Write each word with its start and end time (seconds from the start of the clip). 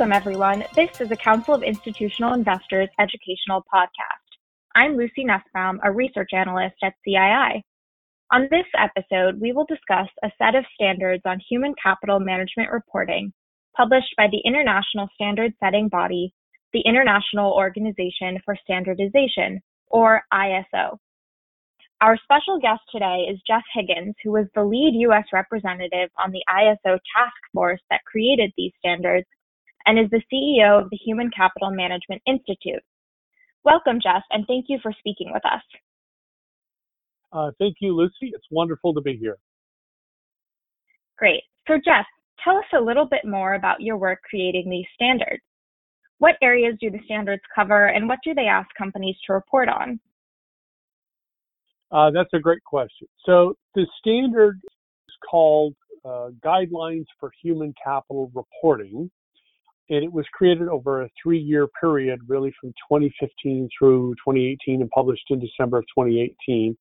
Welcome, 0.00 0.16
everyone. 0.16 0.64
This 0.76 0.88
is 0.98 1.10
a 1.10 1.16
Council 1.22 1.52
of 1.52 1.62
Institutional 1.62 2.32
Investors 2.32 2.88
educational 2.98 3.62
podcast. 3.70 4.24
I'm 4.74 4.96
Lucy 4.96 5.24
Nussbaum, 5.24 5.78
a 5.84 5.92
research 5.92 6.30
analyst 6.32 6.76
at 6.82 6.94
CII. 7.06 7.60
On 8.32 8.48
this 8.50 8.64
episode, 8.78 9.38
we 9.38 9.52
will 9.52 9.66
discuss 9.66 10.08
a 10.24 10.32
set 10.38 10.54
of 10.54 10.64
standards 10.72 11.20
on 11.26 11.38
human 11.46 11.74
capital 11.84 12.18
management 12.18 12.70
reporting 12.72 13.30
published 13.76 14.14
by 14.16 14.26
the 14.32 14.40
international 14.42 15.06
standard 15.12 15.52
setting 15.62 15.88
body, 15.88 16.32
the 16.72 16.80
International 16.86 17.52
Organization 17.52 18.38
for 18.42 18.56
Standardization, 18.64 19.60
or 19.88 20.22
ISO. 20.32 20.96
Our 22.00 22.16
special 22.24 22.58
guest 22.58 22.80
today 22.90 23.26
is 23.30 23.38
Jeff 23.46 23.64
Higgins, 23.74 24.14
who 24.24 24.32
was 24.32 24.46
the 24.54 24.64
lead 24.64 24.94
U.S. 24.94 25.26
representative 25.30 26.08
on 26.18 26.30
the 26.32 26.42
ISO 26.48 26.96
task 27.14 27.36
force 27.52 27.82
that 27.90 28.00
created 28.10 28.50
these 28.56 28.72
standards 28.78 29.26
and 29.86 29.98
is 29.98 30.10
the 30.10 30.22
CEO 30.32 30.82
of 30.82 30.90
the 30.90 30.98
Human 31.04 31.30
Capital 31.34 31.70
Management 31.70 32.22
Institute. 32.26 32.82
Welcome, 33.64 34.00
Jeff, 34.02 34.22
and 34.30 34.46
thank 34.46 34.66
you 34.68 34.78
for 34.82 34.92
speaking 34.98 35.30
with 35.32 35.44
us. 35.44 35.62
Uh, 37.32 37.50
thank 37.58 37.76
you, 37.80 37.94
Lucy. 37.94 38.32
It's 38.34 38.46
wonderful 38.50 38.94
to 38.94 39.00
be 39.00 39.16
here. 39.16 39.36
Great. 41.18 41.42
So, 41.68 41.74
Jeff, 41.84 42.06
tell 42.42 42.56
us 42.56 42.64
a 42.74 42.80
little 42.80 43.06
bit 43.06 43.24
more 43.24 43.54
about 43.54 43.80
your 43.80 43.96
work 43.96 44.20
creating 44.28 44.68
these 44.70 44.86
standards. 44.94 45.42
What 46.18 46.36
areas 46.42 46.74
do 46.80 46.90
the 46.90 47.00
standards 47.04 47.42
cover, 47.54 47.86
and 47.86 48.08
what 48.08 48.18
do 48.24 48.34
they 48.34 48.46
ask 48.46 48.68
companies 48.76 49.16
to 49.26 49.34
report 49.34 49.68
on? 49.68 50.00
Uh, 51.92 52.10
that's 52.10 52.32
a 52.34 52.38
great 52.38 52.62
question. 52.64 53.06
So, 53.24 53.54
the 53.74 53.86
standard 54.00 54.58
is 54.64 55.14
called 55.30 55.74
uh, 56.04 56.30
Guidelines 56.44 57.06
for 57.18 57.30
Human 57.42 57.74
Capital 57.82 58.30
Reporting, 58.34 59.10
and 59.90 60.04
it 60.04 60.12
was 60.12 60.24
created 60.32 60.68
over 60.68 61.02
a 61.02 61.08
three-year 61.20 61.66
period, 61.80 62.20
really 62.28 62.52
from 62.60 62.70
2015 62.90 63.68
through 63.76 64.14
2018, 64.24 64.80
and 64.80 64.90
published 64.90 65.24
in 65.30 65.40
December 65.40 65.78
of 65.78 65.84
2018. 65.96 66.76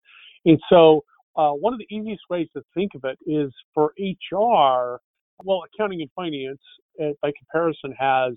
And 0.46 0.60
so, 0.70 1.04
uh, 1.36 1.52
one 1.52 1.74
of 1.74 1.80
the 1.80 1.96
easiest 1.96 2.22
ways 2.30 2.48
to 2.56 2.62
think 2.74 2.92
of 2.96 3.04
it 3.04 3.18
is 3.26 3.52
for 3.74 3.94
HR. 4.00 5.02
Well, 5.44 5.64
accounting 5.74 6.02
and 6.02 6.12
finance, 6.16 6.60
uh, 7.02 7.14
by 7.22 7.32
comparison, 7.38 7.94
has 7.98 8.34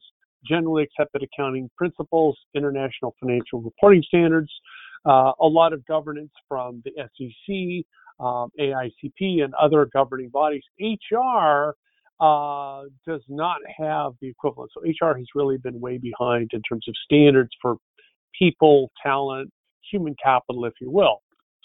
generally 0.46 0.84
accepted 0.84 1.22
accounting 1.22 1.70
principles, 1.76 2.38
international 2.54 3.14
financial 3.20 3.60
reporting 3.60 4.02
standards, 4.06 4.50
uh, 5.04 5.32
a 5.40 5.46
lot 5.46 5.72
of 5.72 5.84
governance 5.86 6.32
from 6.48 6.82
the 6.84 6.92
SEC, 6.96 7.84
um, 8.24 8.50
AICP, 8.58 9.42
and 9.42 9.52
other 9.54 9.88
governing 9.92 10.28
bodies. 10.28 10.62
HR 10.80 11.74
uh, 12.22 12.84
does 13.06 13.22
not 13.28 13.58
have 13.76 14.12
the 14.20 14.28
equivalent. 14.28 14.70
So 14.72 14.82
HR 14.82 15.16
has 15.16 15.26
really 15.34 15.58
been 15.58 15.80
way 15.80 15.98
behind 15.98 16.50
in 16.52 16.62
terms 16.62 16.86
of 16.88 16.94
standards 17.04 17.50
for 17.60 17.76
people, 18.38 18.90
talent, 19.02 19.50
human 19.90 20.14
capital, 20.22 20.64
if 20.64 20.74
you 20.80 20.90
will. 20.90 21.20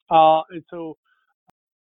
Uh, 0.10 0.42
and 0.50 0.64
so 0.70 0.98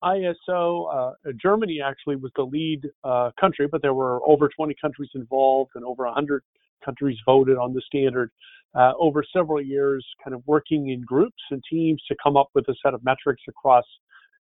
ISO, 0.04 0.94
uh, 0.94 1.32
Germany 1.40 1.80
actually 1.84 2.16
was 2.16 2.30
the 2.36 2.42
lead 2.42 2.82
uh, 3.04 3.30
country, 3.40 3.66
but 3.70 3.80
there 3.80 3.94
were 3.94 4.20
over 4.28 4.50
20 4.54 4.74
countries 4.80 5.10
involved 5.14 5.70
and 5.74 5.84
over 5.84 6.04
100 6.04 6.42
countries 6.84 7.16
voted 7.26 7.56
on 7.56 7.72
the 7.72 7.82
standard 7.86 8.30
uh, 8.74 8.92
over 8.98 9.24
several 9.32 9.62
years, 9.62 10.06
kind 10.22 10.34
of 10.34 10.42
working 10.46 10.90
in 10.90 11.00
groups 11.02 11.42
and 11.50 11.62
teams 11.70 12.02
to 12.06 12.14
come 12.22 12.36
up 12.36 12.48
with 12.54 12.68
a 12.68 12.74
set 12.84 12.92
of 12.92 13.02
metrics 13.02 13.42
across 13.48 13.84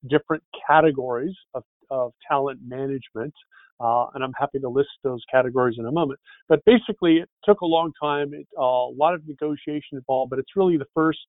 different 0.10 0.42
categories 0.66 1.36
of, 1.54 1.64
of 1.92 2.14
talent 2.28 2.60
management. 2.66 3.34
Uh, 3.80 4.06
and 4.14 4.24
I'm 4.24 4.34
happy 4.40 4.60
to 4.60 4.70
list 4.70 4.90
those 5.04 5.22
categories 5.32 5.76
in 5.80 5.86
a 5.86 5.92
moment. 5.92 6.20
But 6.48 6.64
basically, 6.66 7.18
it 7.18 7.30
took 7.44 7.62
a 7.62 7.66
long 7.66 7.92
time, 8.02 8.34
it, 8.34 8.48
uh, 8.58 8.62
a 8.62 8.96
lot 8.96 9.14
of 9.14 9.28
negotiation 9.28 9.98
involved, 9.98 10.30
but 10.30 10.40
it's 10.40 10.56
really 10.56 10.78
the 10.78 10.86
first, 10.94 11.20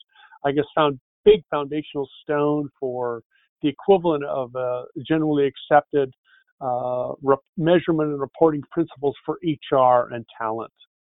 I 0.45 0.53
guess, 0.53 0.65
found 0.75 1.01
big 1.25 1.43
foundational 1.51 2.09
stone 2.23 2.69
for 2.79 3.23
the 3.63 3.69
equivalent 3.69 4.25
of 4.25 4.55
uh, 4.55 4.83
generally 5.07 5.47
accepted 5.47 6.13
uh, 6.61 7.13
re- 7.23 7.37
measurement 7.57 8.11
and 8.11 8.21
reporting 8.21 8.63
principles 8.71 9.15
for 9.25 9.39
HR 9.43 10.13
and 10.13 10.25
talent, 10.39 10.73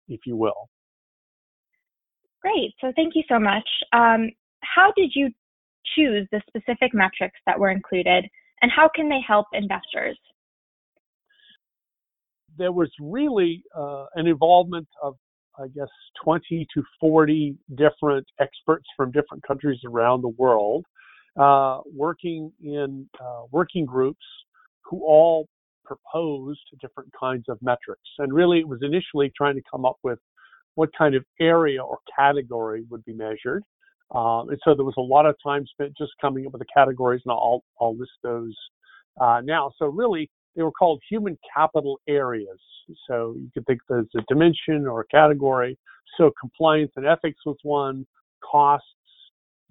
if 0.07 0.21
you 0.25 0.35
will. 0.35 0.69
Great. 2.41 2.73
So 2.79 2.91
thank 2.95 3.15
you 3.15 3.23
so 3.29 3.39
much. 3.39 3.67
Um, 3.94 4.31
how 4.63 4.91
did 4.95 5.11
you 5.13 5.29
choose 5.95 6.27
the 6.31 6.41
specific 6.47 6.94
metrics 6.94 7.39
that 7.45 7.59
were 7.59 7.69
included, 7.69 8.25
and 8.61 8.71
how 8.71 8.89
can 8.95 9.09
they 9.09 9.19
help 9.25 9.47
investors? 9.53 10.17
There 12.57 12.72
was 12.72 12.90
really 13.00 13.63
uh, 13.75 14.06
an 14.16 14.28
involvement 14.28 14.88
of, 15.01 15.16
I 15.59 15.68
guess, 15.68 15.88
20 16.23 16.68
to 16.73 16.84
40 17.00 17.56
different 17.75 18.25
experts 18.40 18.85
from 18.95 19.12
different 19.12 19.44
countries 19.47 19.79
around 19.85 20.22
the 20.22 20.29
world, 20.29 20.85
uh, 21.40 21.81
working 21.94 22.51
in 22.62 23.09
uh, 23.19 23.44
working 23.51 23.85
groups 23.85 24.25
who 24.84 25.03
all 25.03 25.47
proposed 25.85 26.59
different 26.81 27.09
kinds 27.18 27.45
of 27.47 27.57
metrics. 27.62 28.01
And 28.19 28.34
really, 28.34 28.59
it 28.59 28.68
was 28.68 28.79
initially 28.81 29.31
trying 29.35 29.56
to 29.56 29.62
come 29.72 29.85
up 29.85 29.97
with 30.03 30.19
what 30.75 30.89
kind 30.97 31.16
of 31.16 31.24
area 31.39 31.81
or 31.81 32.00
category 32.18 32.84
would 32.89 33.03
be 33.06 33.13
measured. 33.13 33.63
Um, 34.13 34.50
and 34.50 34.59
so 34.63 34.74
there 34.74 34.85
was 34.85 34.94
a 34.97 35.01
lot 35.01 35.25
of 35.25 35.35
time 35.44 35.66
spent 35.66 35.94
just 35.97 36.12
coming 36.22 36.45
up 36.45 36.53
with 36.53 36.62
the 36.62 36.68
categories, 36.74 37.22
and 37.25 37.31
I'll, 37.31 37.63
I'll 37.81 37.97
list 37.97 38.12
those 38.24 38.56
uh, 39.19 39.41
now. 39.44 39.72
So 39.79 39.88
really, 39.88 40.29
they 40.57 40.63
were 40.63 40.72
called 40.72 41.01
human 41.09 41.38
capital 41.56 42.00
areas. 42.07 42.59
So 43.07 43.35
you 43.38 43.50
could 43.53 43.66
think 43.68 43.79
of 43.90 44.00
as 44.00 44.06
a 44.18 44.22
dimension 44.28 44.88
or 44.88 45.01
a 45.01 45.07
category. 45.07 45.78
So 46.18 46.31
compliance 46.40 46.91
and 46.95 47.06
ethics 47.06 47.40
was 47.45 47.57
one, 47.62 48.06
costs, 48.44 48.88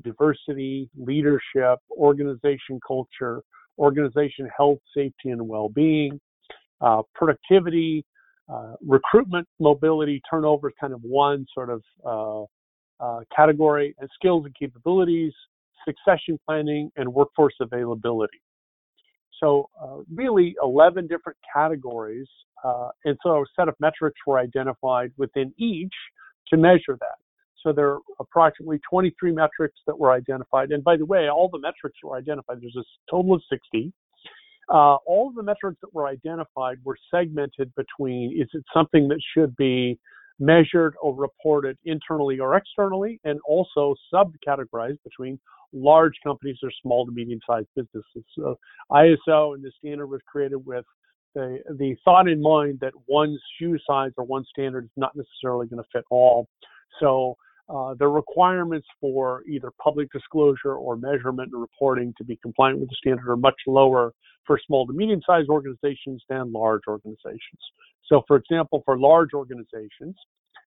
diversity, 0.03 0.89
leadership, 0.97 1.81
organization 1.91 2.79
culture, 2.87 3.43
organization 3.79 4.49
health, 4.57 4.79
safety, 4.95 5.31
and 5.31 5.47
well-being, 5.49 6.21
uh, 6.81 7.03
productivity, 7.15 8.05
uh, 8.49 8.75
recruitment, 8.87 9.49
mobility, 9.59 10.23
turnover 10.31 10.69
is 10.69 10.75
kind 10.81 10.93
of 10.93 11.01
one 11.03 11.47
sort 11.53 11.71
of 11.71 11.83
uh, 12.05 13.05
uh, 13.05 13.21
category, 13.35 13.95
and 13.99 14.09
skills 14.15 14.45
and 14.45 14.55
capabilities, 14.55 15.33
succession 15.87 16.39
planning, 16.47 16.91
and 16.97 17.13
workforce 17.13 17.55
availability. 17.61 18.41
So, 19.41 19.69
uh, 19.81 19.99
really 20.13 20.55
11 20.63 21.07
different 21.07 21.39
categories, 21.53 22.29
uh, 22.65 22.89
and 23.05 23.17
so 23.23 23.43
a 23.43 23.45
set 23.55 23.69
of 23.69 23.75
metrics 23.81 24.19
were 24.27 24.39
identified 24.39 25.13
within 25.17 25.53
each 25.59 25.95
to 26.49 26.57
measure 26.57 26.97
that. 27.01 27.17
So 27.63 27.73
there 27.73 27.95
are 27.95 27.99
approximately 28.21 28.81
23 28.89 29.33
metrics 29.33 29.81
that 29.87 29.99
were 29.99 30.13
identified. 30.13 30.71
And 30.71 30.85
by 30.85 30.97
the 30.97 31.05
way, 31.05 31.29
all 31.29 31.49
the 31.49 31.59
metrics 31.59 31.99
were 32.03 32.17
identified. 32.17 32.59
There's 32.61 32.77
a 32.77 32.85
total 33.11 33.35
of 33.35 33.43
60. 33.51 33.93
Uh, 34.69 34.97
all 35.07 35.29
of 35.29 35.35
the 35.35 35.43
metrics 35.43 35.79
that 35.81 35.93
were 35.93 36.07
identified 36.07 36.79
were 36.85 36.97
segmented 37.11 37.73
between 37.75 38.41
is 38.41 38.49
it 38.53 38.65
something 38.73 39.09
that 39.09 39.21
should 39.35 39.55
be 39.57 39.99
measured 40.39 40.95
or 41.01 41.15
reported 41.15 41.79
internally 41.85 42.39
or 42.39 42.57
externally, 42.57 43.21
and 43.25 43.39
also 43.47 43.95
subcategorized 44.13 44.99
between 45.05 45.39
large 45.73 46.15
companies 46.25 46.59
or 46.63 46.71
small 46.83 47.07
to 47.07 47.13
medium 47.13 47.41
sized 47.47 47.69
businesses. 47.75 48.25
So 48.37 48.59
ISO 48.91 49.55
and 49.55 49.65
the 49.65 49.73
standard 49.79 50.07
was 50.07 50.21
created 50.31 50.65
with 50.65 50.85
the, 51.35 51.59
the 51.79 51.95
thought 52.05 52.29
in 52.29 52.41
mind 52.41 52.79
that 52.81 52.93
one 53.07 53.39
shoe 53.59 53.77
size 53.87 54.13
or 54.17 54.25
one 54.25 54.45
standard 54.45 54.85
is 54.85 54.91
not 54.97 55.13
necessarily 55.15 55.67
going 55.67 55.83
to 55.83 55.89
fit 55.93 56.05
all. 56.11 56.49
So 57.01 57.37
uh, 57.69 57.95
the 57.99 58.07
requirements 58.07 58.87
for 59.01 59.43
either 59.49 59.71
public 59.83 60.11
disclosure 60.13 60.75
or 60.75 60.97
measurement 60.97 61.51
and 61.53 61.61
reporting 61.61 62.15
to 62.17 62.25
be 62.25 62.37
compliant 62.37 62.79
with 62.79 62.89
the 62.89 62.97
standard 62.97 63.29
are 63.29 63.37
much 63.37 63.57
lower 63.67 64.13
for 64.47 64.59
small 64.67 64.87
to 64.87 64.93
medium 64.93 65.21
sized 65.27 65.49
organizations 65.49 66.23
than 66.29 66.53
large 66.53 66.83
organizations. 66.87 67.61
So, 68.07 68.23
for 68.29 68.37
example, 68.37 68.83
for 68.85 68.97
large 68.99 69.31
organizations, 69.35 70.15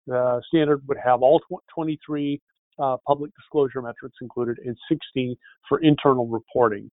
the 0.06 0.40
standard 0.48 0.82
would 0.88 0.96
have 1.04 1.22
all 1.22 1.42
23 1.74 2.40
uh, 2.78 2.96
public 3.06 3.32
disclosure 3.34 3.82
metrics 3.82 4.16
included 4.22 4.58
and 4.64 4.76
60 4.88 5.38
for 5.68 5.80
internal 5.82 6.26
reporting. 6.26 6.90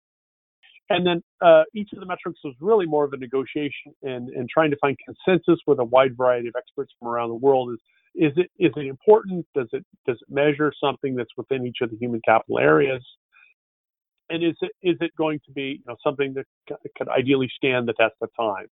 And 0.90 1.06
then 1.06 1.24
uh, 1.42 1.64
each 1.74 1.90
of 1.94 2.00
the 2.00 2.06
metrics 2.06 2.40
was 2.44 2.54
really 2.60 2.86
more 2.86 3.06
of 3.06 3.14
a 3.14 3.18
negotiation 3.18 3.94
and, 4.04 4.30
and 4.30 4.50
trying 4.50 4.72
to 4.72 4.78
find 4.78 4.98
consensus 5.06 5.60
with 5.66 5.80
a 5.80 5.84
wide 5.84 6.18
variety 6.18 6.48
of 6.48 6.56
experts 6.58 6.94
from 7.00 7.08
around 7.08 7.30
the 7.30 7.36
world. 7.36 7.72
Is 7.72 7.80
is 8.16 8.34
it 8.36 8.52
is 8.60 8.72
it 8.76 8.86
important? 8.88 9.46
Does 9.56 9.68
it 9.72 9.86
does 10.06 10.18
it 10.22 10.34
measure 10.34 10.72
something 10.84 11.16
that's 11.16 11.32
within 11.38 11.66
each 11.66 11.78
of 11.82 11.92
the 11.92 11.98
human 11.98 12.22
capital 12.26 12.60
areas? 12.60 13.04
And 14.30 14.44
is 14.44 14.56
it 14.62 14.72
is 14.82 14.98
it 15.02 15.12
going 15.18 15.40
to 15.46 15.52
be 15.52 15.80
you 15.80 15.84
know 15.88 15.96
something 16.04 16.34
that 16.34 16.46
could 16.98 17.10
ideally 17.10 17.50
stand 17.56 17.88
the 17.88 17.94
test 17.94 18.16
of 18.22 18.30
time? 18.40 18.68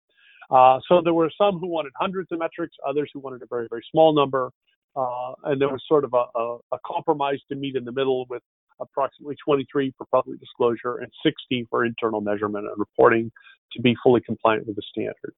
Uh, 0.50 0.80
so 0.88 1.02
there 1.04 1.14
were 1.14 1.32
some 1.38 1.60
who 1.60 1.68
wanted 1.68 1.92
hundreds 2.00 2.32
of 2.32 2.40
metrics, 2.40 2.76
others 2.88 3.10
who 3.14 3.20
wanted 3.20 3.42
a 3.42 3.48
very 3.50 3.68
very 3.70 3.84
small 3.92 4.14
number, 4.14 4.50
uh, 4.96 5.34
and 5.46 5.62
there 5.62 5.70
was 5.70 5.84
sort 5.88 6.04
of 6.04 6.14
a, 6.14 6.26
a, 6.38 6.58
a 6.74 6.78
compromise 6.86 7.40
to 7.50 7.56
meet 7.56 7.76
in 7.76 7.86
the 7.86 7.92
middle 7.92 8.26
with 8.30 8.42
approximately 8.80 9.36
23 9.44 9.94
for 9.98 10.06
public 10.12 10.40
disclosure 10.40 10.98
and 10.98 11.12
60 11.24 11.68
for 11.70 11.86
internal 11.86 12.22
measurement 12.22 12.66
and 12.66 12.76
reporting 12.78 13.32
to 13.74 13.82
be 13.82 13.96
fully 14.04 14.22
compliant 14.22 14.66
with 14.68 14.76
the 14.76 14.84
standard. 14.90 15.34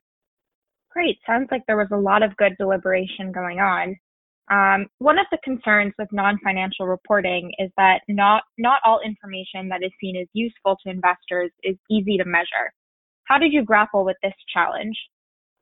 Great. 0.91 1.19
Sounds 1.25 1.47
like 1.51 1.63
there 1.67 1.77
was 1.77 1.89
a 1.91 1.97
lot 1.97 2.23
of 2.23 2.35
good 2.37 2.55
deliberation 2.57 3.31
going 3.31 3.59
on. 3.59 3.95
Um, 4.51 4.87
one 4.97 5.19
of 5.19 5.27
the 5.31 5.37
concerns 5.43 5.93
with 5.99 6.07
non-financial 6.11 6.87
reporting 6.87 7.51
is 7.59 7.69
that 7.77 8.01
not 8.07 8.43
not 8.57 8.81
all 8.83 8.99
information 9.05 9.69
that 9.69 9.83
is 9.83 9.91
seen 10.01 10.17
as 10.17 10.27
useful 10.33 10.75
to 10.83 10.89
investors 10.89 11.51
is 11.63 11.75
easy 11.89 12.17
to 12.17 12.25
measure. 12.25 12.73
How 13.25 13.37
did 13.37 13.53
you 13.53 13.63
grapple 13.63 14.03
with 14.03 14.17
this 14.23 14.33
challenge? 14.51 14.97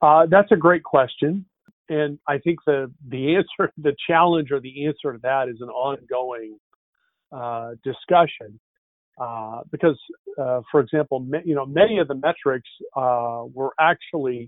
Uh, 0.02 0.26
that's 0.30 0.52
a 0.54 0.56
great 0.56 0.84
question, 0.84 1.46
and 1.90 2.18
I 2.28 2.38
think 2.38 2.60
the 2.66 2.90
the 3.10 3.36
answer, 3.36 3.74
the 3.78 3.94
challenge, 4.08 4.52
or 4.52 4.62
the 4.62 4.86
answer 4.86 5.12
to 5.12 5.20
that 5.24 5.50
is 5.50 5.60
an 5.60 5.70
ongoing 5.70 6.58
uh, 7.34 7.72
discussion. 7.84 8.58
Uh, 9.20 9.62
because, 9.72 10.00
uh, 10.40 10.62
for 10.72 10.80
example, 10.80 11.28
you 11.44 11.56
know, 11.56 11.66
many 11.66 11.98
of 11.98 12.08
the 12.08 12.14
metrics 12.14 12.70
uh, 12.96 13.44
were 13.52 13.74
actually 13.80 14.48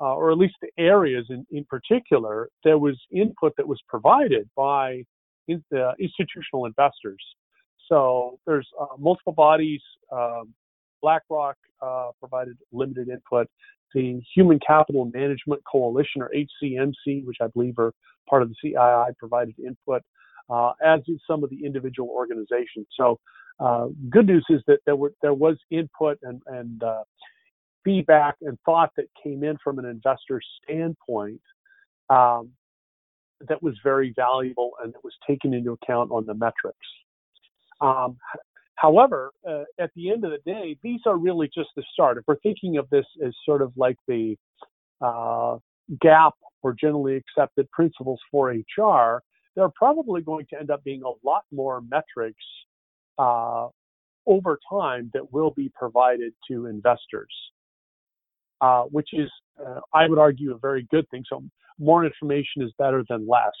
uh, 0.00 0.14
or 0.14 0.30
at 0.30 0.38
least 0.38 0.54
the 0.60 0.70
areas 0.78 1.26
in, 1.30 1.46
in 1.50 1.64
particular, 1.64 2.48
there 2.64 2.78
was 2.78 2.96
input 3.12 3.52
that 3.56 3.66
was 3.66 3.80
provided 3.88 4.48
by 4.56 5.02
in, 5.48 5.62
uh, 5.76 5.92
institutional 5.98 6.66
investors. 6.66 7.22
So 7.88 8.38
there's 8.46 8.68
uh, 8.80 8.96
multiple 8.98 9.32
bodies. 9.32 9.80
Um, 10.10 10.54
BlackRock 11.02 11.56
uh, 11.82 12.10
provided 12.18 12.56
limited 12.72 13.08
input. 13.08 13.48
The 13.94 14.20
Human 14.34 14.58
Capital 14.66 15.10
Management 15.12 15.62
Coalition, 15.70 16.22
or 16.22 16.30
HCMC, 16.34 17.24
which 17.24 17.36
I 17.40 17.46
believe 17.48 17.78
are 17.78 17.92
part 18.28 18.42
of 18.42 18.48
the 18.48 18.54
CII, 18.64 19.16
provided 19.18 19.54
input, 19.60 20.02
uh, 20.50 20.72
as 20.84 21.00
did 21.06 21.20
some 21.26 21.44
of 21.44 21.50
the 21.50 21.64
individual 21.64 22.08
organizations. 22.08 22.86
So 22.98 23.20
uh, 23.60 23.88
good 24.10 24.26
news 24.26 24.44
is 24.48 24.62
that 24.66 24.78
there 24.84 24.96
were 24.96 25.12
there 25.22 25.34
was 25.34 25.56
input 25.70 26.18
and 26.22 26.42
and 26.46 26.82
feedback 27.84 28.36
and 28.40 28.58
thought 28.64 28.90
that 28.96 29.06
came 29.22 29.44
in 29.44 29.56
from 29.62 29.78
an 29.78 29.84
investor 29.84 30.40
standpoint 30.62 31.40
um, 32.10 32.50
that 33.48 33.62
was 33.62 33.74
very 33.82 34.12
valuable 34.16 34.72
and 34.82 34.92
that 34.92 35.04
was 35.04 35.14
taken 35.26 35.54
into 35.54 35.72
account 35.72 36.10
on 36.10 36.24
the 36.26 36.34
metrics. 36.34 36.86
Um, 37.80 38.16
however, 38.76 39.32
uh, 39.48 39.64
at 39.78 39.90
the 39.94 40.10
end 40.10 40.24
of 40.24 40.30
the 40.30 40.50
day, 40.50 40.76
these 40.82 41.00
are 41.06 41.16
really 41.16 41.50
just 41.54 41.70
the 41.76 41.82
start. 41.92 42.18
If 42.18 42.24
we're 42.26 42.38
thinking 42.40 42.78
of 42.78 42.88
this 42.90 43.06
as 43.24 43.32
sort 43.44 43.62
of 43.62 43.72
like 43.76 43.96
the 44.08 44.36
uh, 45.00 45.58
GAAP 46.02 46.32
or 46.62 46.72
generally 46.72 47.16
accepted 47.16 47.70
principles 47.70 48.20
for 48.30 48.50
HR, 48.50 49.22
there 49.54 49.64
are 49.64 49.72
probably 49.74 50.22
going 50.22 50.46
to 50.50 50.58
end 50.58 50.70
up 50.70 50.82
being 50.84 51.02
a 51.02 51.26
lot 51.26 51.44
more 51.52 51.82
metrics 51.82 52.42
uh, 53.18 53.68
over 54.26 54.58
time 54.70 55.10
that 55.12 55.32
will 55.32 55.50
be 55.50 55.70
provided 55.76 56.32
to 56.48 56.66
investors 56.66 57.32
uh, 58.64 58.84
which 58.84 59.10
is, 59.12 59.30
uh, 59.64 59.80
I 59.92 60.08
would 60.08 60.18
argue, 60.18 60.54
a 60.54 60.58
very 60.58 60.86
good 60.90 61.06
thing. 61.10 61.22
So 61.28 61.44
more 61.78 62.04
information 62.06 62.62
is 62.62 62.72
better 62.78 63.04
than 63.10 63.28
less. 63.28 63.58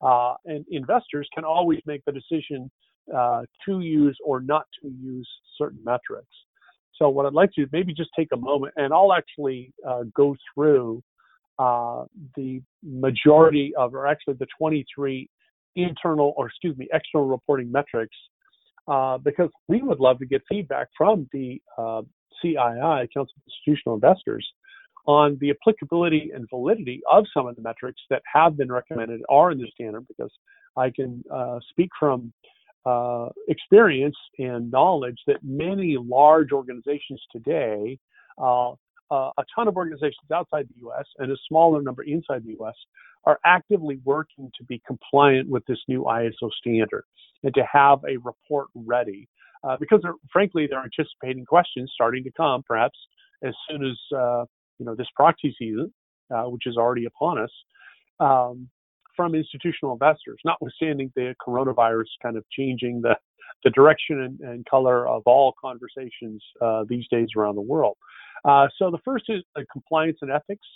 Uh, 0.00 0.34
and 0.46 0.64
investors 0.70 1.28
can 1.34 1.44
always 1.44 1.80
make 1.84 2.02
the 2.06 2.12
decision 2.12 2.70
uh, 3.14 3.42
to 3.66 3.80
use 3.80 4.16
or 4.24 4.40
not 4.40 4.64
to 4.80 4.88
use 4.88 5.28
certain 5.58 5.80
metrics. 5.84 6.34
So 6.96 7.10
what 7.10 7.26
I'd 7.26 7.34
like 7.34 7.52
to 7.56 7.66
maybe 7.72 7.92
just 7.92 8.08
take 8.16 8.28
a 8.32 8.38
moment, 8.38 8.72
and 8.76 8.92
I'll 8.92 9.12
actually 9.12 9.72
uh, 9.86 10.04
go 10.14 10.34
through 10.54 11.02
uh, 11.58 12.04
the 12.34 12.62
majority 12.82 13.72
of, 13.76 13.94
or 13.94 14.06
actually 14.06 14.34
the 14.34 14.46
23 14.58 15.28
internal, 15.76 16.32
or 16.38 16.46
excuse 16.46 16.76
me, 16.78 16.88
external 16.92 17.26
reporting 17.28 17.70
metrics, 17.70 18.16
because 19.22 19.50
we 19.68 19.82
would 19.82 20.00
love 20.00 20.18
to 20.20 20.26
get 20.26 20.40
feedback 20.48 20.88
from 20.96 21.28
the 21.32 21.60
CII, 22.44 23.08
Council 23.12 23.34
of 23.36 23.42
Institutional 23.46 23.94
Investors, 23.94 24.46
on 25.06 25.38
the 25.40 25.50
applicability 25.50 26.30
and 26.34 26.48
validity 26.50 27.00
of 27.10 27.24
some 27.32 27.46
of 27.46 27.56
the 27.56 27.62
metrics 27.62 28.00
that 28.10 28.22
have 28.30 28.56
been 28.56 28.70
recommended 28.70 29.22
are 29.28 29.50
in 29.50 29.58
the 29.58 29.66
standard 29.72 30.06
because 30.06 30.30
I 30.76 30.90
can 30.90 31.24
uh, 31.32 31.58
speak 31.70 31.88
from 31.98 32.32
uh, 32.84 33.28
experience 33.48 34.16
and 34.38 34.70
knowledge 34.70 35.18
that 35.26 35.38
many 35.42 35.96
large 35.98 36.52
organizations 36.52 37.20
today, 37.32 37.98
uh, 38.38 38.72
uh 39.10 39.30
a 39.38 39.44
ton 39.54 39.66
of 39.66 39.76
organizations 39.76 40.30
outside 40.32 40.68
the 40.68 40.88
US 40.88 41.06
and 41.18 41.32
a 41.32 41.36
smaller 41.48 41.80
number 41.80 42.02
inside 42.02 42.44
the 42.44 42.54
US, 42.60 42.74
are 43.24 43.38
actively 43.44 43.98
working 44.04 44.50
to 44.58 44.64
be 44.64 44.80
compliant 44.86 45.48
with 45.48 45.64
this 45.66 45.78
new 45.88 46.02
ISO 46.04 46.50
standard 46.58 47.04
and 47.42 47.54
to 47.54 47.64
have 47.70 47.98
a 48.04 48.16
report 48.18 48.68
ready 48.74 49.28
uh, 49.64 49.76
because 49.80 50.00
they're, 50.02 50.14
frankly 50.32 50.66
they're 50.68 50.82
anticipating 50.84 51.44
questions 51.44 51.90
starting 51.94 52.24
to 52.24 52.30
come 52.36 52.62
perhaps 52.66 52.98
as 53.42 53.54
soon 53.68 53.84
as 53.84 53.96
uh, 54.16 54.44
you 54.78 54.86
know 54.86 54.94
this 54.94 55.06
proxy 55.14 55.54
season, 55.58 55.92
uh, 56.34 56.44
which 56.44 56.66
is 56.66 56.76
already 56.76 57.04
upon 57.04 57.38
us, 57.38 57.50
um, 58.20 58.68
from 59.16 59.34
institutional 59.34 59.92
investors. 59.92 60.38
Notwithstanding 60.44 61.12
the 61.16 61.34
coronavirus 61.46 62.06
kind 62.22 62.36
of 62.36 62.44
changing 62.50 63.00
the 63.02 63.16
the 63.64 63.70
direction 63.70 64.20
and, 64.20 64.40
and 64.40 64.66
color 64.66 65.08
of 65.08 65.22
all 65.26 65.52
conversations 65.60 66.42
uh, 66.62 66.84
these 66.88 67.04
days 67.10 67.28
around 67.36 67.56
the 67.56 67.60
world. 67.60 67.96
Uh, 68.44 68.68
so 68.78 68.90
the 68.90 68.98
first 69.04 69.24
is 69.28 69.42
compliance 69.72 70.18
and 70.22 70.30
ethics. 70.30 70.66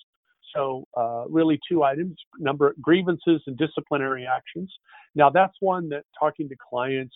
So 0.55 0.85
uh, 0.97 1.25
really 1.29 1.59
two 1.69 1.83
items: 1.85 2.17
number 2.39 2.75
grievances 2.81 3.41
and 3.47 3.57
disciplinary 3.57 4.27
actions. 4.27 4.73
Now 5.15 5.31
that's 5.31 5.55
one 5.61 5.89
that 5.91 6.05
talking 6.19 6.49
to 6.49 6.57
clients 6.69 7.15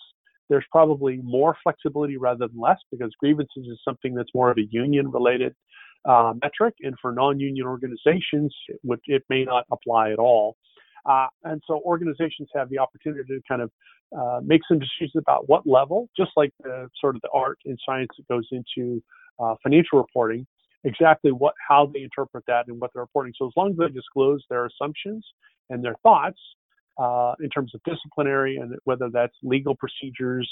there's 0.49 0.65
probably 0.71 1.19
more 1.23 1.55
flexibility 1.63 2.17
rather 2.17 2.47
than 2.47 2.59
less 2.59 2.77
because 2.91 3.11
grievances 3.19 3.65
is 3.67 3.79
something 3.83 4.13
that's 4.13 4.29
more 4.33 4.49
of 4.49 4.57
a 4.57 4.65
union 4.71 5.09
related 5.11 5.55
uh, 6.05 6.33
metric, 6.41 6.75
and 6.81 6.95
for 7.01 7.11
non 7.11 7.39
union 7.39 7.65
organizations, 7.65 8.53
it, 8.69 8.79
would, 8.83 8.99
it, 9.05 9.23
may 9.29 9.43
not 9.43 9.65
apply 9.71 10.11
at 10.11 10.19
all. 10.19 10.55
Uh, 11.05 11.27
and 11.43 11.61
so 11.67 11.81
organizations 11.85 12.49
have 12.53 12.69
the 12.69 12.77
opportunity 12.77 13.23
to 13.27 13.41
kind 13.47 13.61
of 13.61 13.71
uh, 14.17 14.39
make 14.43 14.61
some 14.67 14.79
decisions 14.79 15.11
about 15.17 15.47
what 15.49 15.65
level, 15.65 16.09
just 16.15 16.31
like 16.37 16.51
the 16.63 16.87
sort 16.99 17.15
of 17.15 17.21
the 17.21 17.29
art 17.33 17.57
and 17.65 17.77
science 17.85 18.09
that 18.17 18.27
goes 18.27 18.47
into 18.51 19.01
uh, 19.39 19.55
financial 19.63 19.97
reporting, 19.99 20.45
exactly 20.83 21.31
what 21.31 21.53
how 21.67 21.89
they 21.93 22.01
interpret 22.01 22.43
that 22.47 22.65
and 22.67 22.79
what 22.79 22.91
they're 22.93 23.03
reporting. 23.03 23.33
So 23.37 23.47
as 23.47 23.53
long 23.57 23.71
as 23.71 23.77
they 23.77 23.89
disclose 23.89 24.43
their 24.49 24.65
assumptions 24.65 25.25
and 25.69 25.83
their 25.83 25.95
thoughts, 26.03 26.39
uh, 26.97 27.33
in 27.41 27.49
terms 27.49 27.73
of 27.75 27.81
disciplinary 27.83 28.57
and 28.57 28.75
whether 28.85 29.09
that's 29.09 29.35
legal 29.43 29.75
procedures 29.75 30.49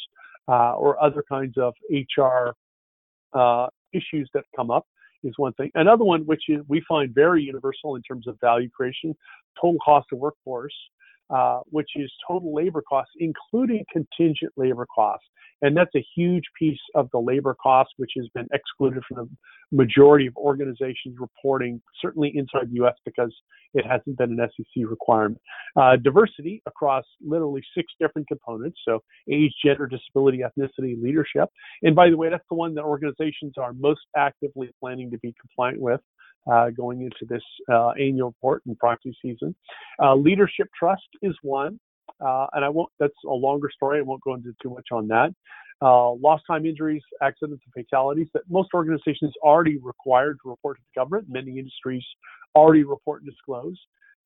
uh, 0.47 0.73
or 0.73 1.01
other 1.03 1.23
kinds 1.27 1.57
of 1.57 1.73
HR 1.89 2.55
uh, 3.33 3.67
issues 3.93 4.29
that 4.33 4.43
come 4.55 4.69
up 4.71 4.85
is 5.23 5.33
one 5.37 5.53
thing. 5.53 5.71
Another 5.75 6.03
one, 6.03 6.21
which 6.21 6.43
is, 6.49 6.61
we 6.67 6.83
find 6.87 7.13
very 7.13 7.41
universal 7.43 7.95
in 7.95 8.01
terms 8.03 8.27
of 8.27 8.39
value 8.39 8.69
creation, 8.69 9.15
total 9.59 9.79
cost 9.83 10.07
of 10.11 10.19
workforce, 10.19 10.73
uh, 11.29 11.59
which 11.65 11.89
is 11.95 12.11
total 12.27 12.53
labor 12.53 12.81
costs, 12.87 13.13
including 13.19 13.83
contingent 13.91 14.51
labor 14.57 14.85
costs. 14.93 15.27
And 15.61 15.75
that's 15.75 15.95
a 15.95 16.05
huge 16.15 16.43
piece 16.59 16.79
of 16.95 17.09
the 17.11 17.19
labor 17.19 17.55
cost, 17.61 17.91
which 17.97 18.11
has 18.17 18.27
been 18.35 18.47
excluded 18.53 19.03
from 19.07 19.29
the 19.71 19.75
majority 19.75 20.27
of 20.27 20.35
organizations 20.35 21.15
reporting, 21.19 21.81
certainly 22.01 22.31
inside 22.35 22.69
the 22.71 22.85
US, 22.85 22.95
because 23.05 23.33
it 23.73 23.85
hasn't 23.85 24.17
been 24.17 24.39
an 24.39 24.49
SEC 24.55 24.83
requirement. 24.87 25.39
Uh, 25.75 25.95
diversity 25.97 26.61
across 26.65 27.03
literally 27.21 27.63
six 27.75 27.91
different 27.99 28.27
components. 28.27 28.79
So 28.87 29.01
age, 29.31 29.53
gender, 29.63 29.87
disability, 29.87 30.39
ethnicity, 30.39 31.01
leadership. 31.01 31.49
And 31.83 31.95
by 31.95 32.09
the 32.09 32.17
way, 32.17 32.29
that's 32.29 32.45
the 32.49 32.55
one 32.55 32.75
that 32.75 32.83
organizations 32.83 33.53
are 33.57 33.73
most 33.73 34.01
actively 34.15 34.69
planning 34.79 35.09
to 35.11 35.17
be 35.19 35.33
compliant 35.39 35.79
with. 35.79 36.01
Uh, 36.51 36.69
going 36.69 37.01
into 37.01 37.25
this 37.27 37.41
uh, 37.71 37.89
annual 37.91 38.27
report 38.27 38.61
and 38.67 38.77
proxy 38.77 39.17
season. 39.19 39.55
Uh, 39.99 40.13
leadership 40.13 40.67
trust 40.77 41.07
is 41.23 41.35
one. 41.41 41.79
Uh, 42.23 42.45
and 42.53 42.63
I 42.63 42.69
won't. 42.69 42.91
That's 42.99 43.15
a 43.25 43.33
longer 43.33 43.69
story. 43.73 43.99
I 43.99 44.03
won't 44.03 44.21
go 44.21 44.35
into 44.35 44.53
too 44.61 44.69
much 44.69 44.87
on 44.91 45.07
that. 45.07 45.33
Uh, 45.81 46.11
lost 46.11 46.43
time 46.47 46.65
injuries, 46.65 47.01
accidents, 47.21 47.63
and 47.65 47.85
fatalities 47.85 48.27
that 48.33 48.43
most 48.49 48.69
organizations 48.73 49.33
already 49.41 49.77
required 49.81 50.37
to 50.43 50.49
report 50.49 50.77
to 50.77 50.83
the 50.83 50.99
government. 50.99 51.25
Many 51.27 51.57
industries 51.57 52.05
already 52.55 52.83
report 52.83 53.23
and 53.23 53.31
disclose. 53.31 53.77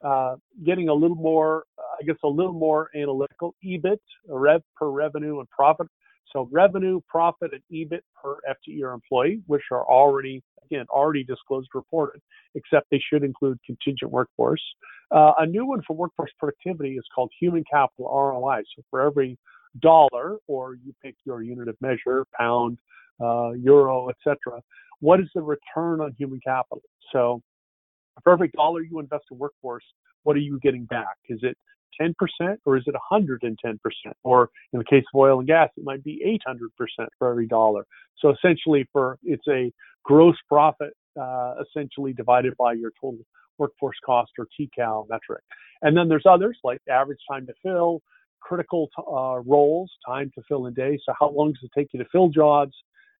Uh, 0.04 0.36
getting 0.66 0.90
a 0.90 0.94
little 0.94 1.18
more, 1.18 1.64
I 1.80 2.04
guess, 2.06 2.16
a 2.24 2.28
little 2.28 2.54
more 2.54 2.90
analytical. 2.96 3.56
EBIT, 3.66 4.00
rev 4.28 4.62
per 4.76 4.90
revenue 4.90 5.40
and 5.40 5.50
profit. 5.50 5.88
So 6.32 6.48
revenue, 6.52 7.02
profit, 7.08 7.52
and 7.54 7.62
EBIT 7.72 8.02
per 8.22 8.36
FTE 8.48 8.84
or 8.84 8.94
employee, 8.94 9.42
which 9.48 9.64
are 9.72 9.86
already 9.86 10.44
again, 10.72 10.86
already 10.90 11.24
disclosed 11.24 11.70
reported, 11.74 12.22
except 12.56 12.90
they 12.92 13.02
should 13.12 13.24
include 13.24 13.60
contingent 13.66 14.12
workforce. 14.12 14.62
Uh, 15.12 15.34
a 15.40 15.46
new 15.46 15.66
one 15.66 15.82
for 15.88 15.96
workforce 15.96 16.32
productivity 16.38 16.96
is 16.96 17.04
called 17.14 17.32
human 17.40 17.64
capital 17.70 18.06
ROI. 18.06 18.62
So 18.76 18.84
for 18.90 19.02
every 19.02 19.38
dollar, 19.80 20.38
or 20.48 20.76
you 20.76 20.94
pick 21.04 21.16
your 21.26 21.42
unit 21.42 21.68
of 21.68 21.76
measure, 21.82 22.26
pound, 22.38 22.78
uh, 23.22 23.52
euro, 23.52 24.10
etc., 24.10 24.62
what 25.00 25.20
is 25.20 25.28
the 25.34 25.42
return 25.42 26.02
on 26.02 26.14
human 26.18 26.40
capital? 26.46 26.84
So 27.12 27.42
for 28.24 28.34
every 28.34 28.50
dollar 28.50 28.82
you 28.82 29.00
invest 29.00 29.26
in 29.32 29.38
workforce, 29.38 29.86
what 30.24 30.36
are 30.36 30.42
you 30.42 30.60
getting 30.60 30.86
back? 30.86 31.18
Is 31.30 31.40
it 31.42 31.58
10% 32.00 32.14
or 32.66 32.78
is 32.78 32.84
it 32.88 32.96
110%? 33.12 33.78
Or 34.24 34.50
in 34.74 34.80
the 34.80 34.86
case 34.86 35.04
of 35.14 35.20
oil 35.20 35.40
and 35.40 35.48
gas, 35.48 35.70
it 35.78 35.84
might 35.84 36.04
be 36.04 36.40
800% 36.48 37.08
for 37.18 37.30
every 37.30 37.48
dollar. 37.48 37.86
So 38.20 38.30
essentially, 38.32 38.88
for 38.92 39.18
it's 39.24 39.48
a 39.48 39.72
gross 40.04 40.36
profit 40.48 40.94
uh, 41.20 41.56
essentially 41.62 42.14
divided 42.14 42.56
by 42.58 42.74
your 42.74 42.92
total 43.00 43.20
workforce 43.58 43.98
cost 44.06 44.32
or 44.38 44.48
TCAL 44.60 45.08
metric. 45.10 45.44
And 45.82 45.96
then 45.96 46.08
there's 46.08 46.26
others 46.26 46.58
like 46.64 46.80
average 46.90 47.20
time 47.30 47.46
to 47.48 47.54
fill, 47.64 48.02
critical 48.42 48.90
uh, 48.98 49.40
roles, 49.46 49.92
time 50.06 50.32
to 50.36 50.42
fill 50.48 50.66
in 50.68 50.74
days. 50.74 51.02
So 51.06 51.14
how 51.20 51.30
long 51.30 51.50
does 51.50 51.64
it 51.64 51.72
take 51.78 51.90
you 51.94 52.00
to 52.00 52.10
fill 52.12 52.30
jobs? 52.30 52.74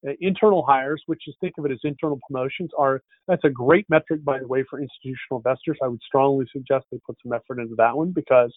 Uh, 0.08 0.12
internal 0.22 0.64
hires, 0.66 1.04
which 1.08 1.24
is 1.28 1.36
think 1.42 1.54
of 1.58 1.66
it 1.66 1.72
as 1.72 1.80
internal 1.84 2.20
promotions, 2.28 2.70
are 2.78 3.02
that's 3.28 3.44
a 3.44 3.50
great 3.50 3.86
metric, 3.90 4.24
by 4.24 4.40
the 4.40 4.48
way, 4.48 4.64
for 4.70 4.80
institutional 4.80 5.38
investors. 5.38 5.78
I 5.84 5.88
would 5.88 6.02
strongly 6.06 6.46
suggest 6.54 6.86
they 6.90 7.00
put 7.06 7.18
some 7.22 7.34
effort 7.34 7.60
into 7.60 7.76
that 7.76 7.96
one 7.96 8.12
because 8.12 8.54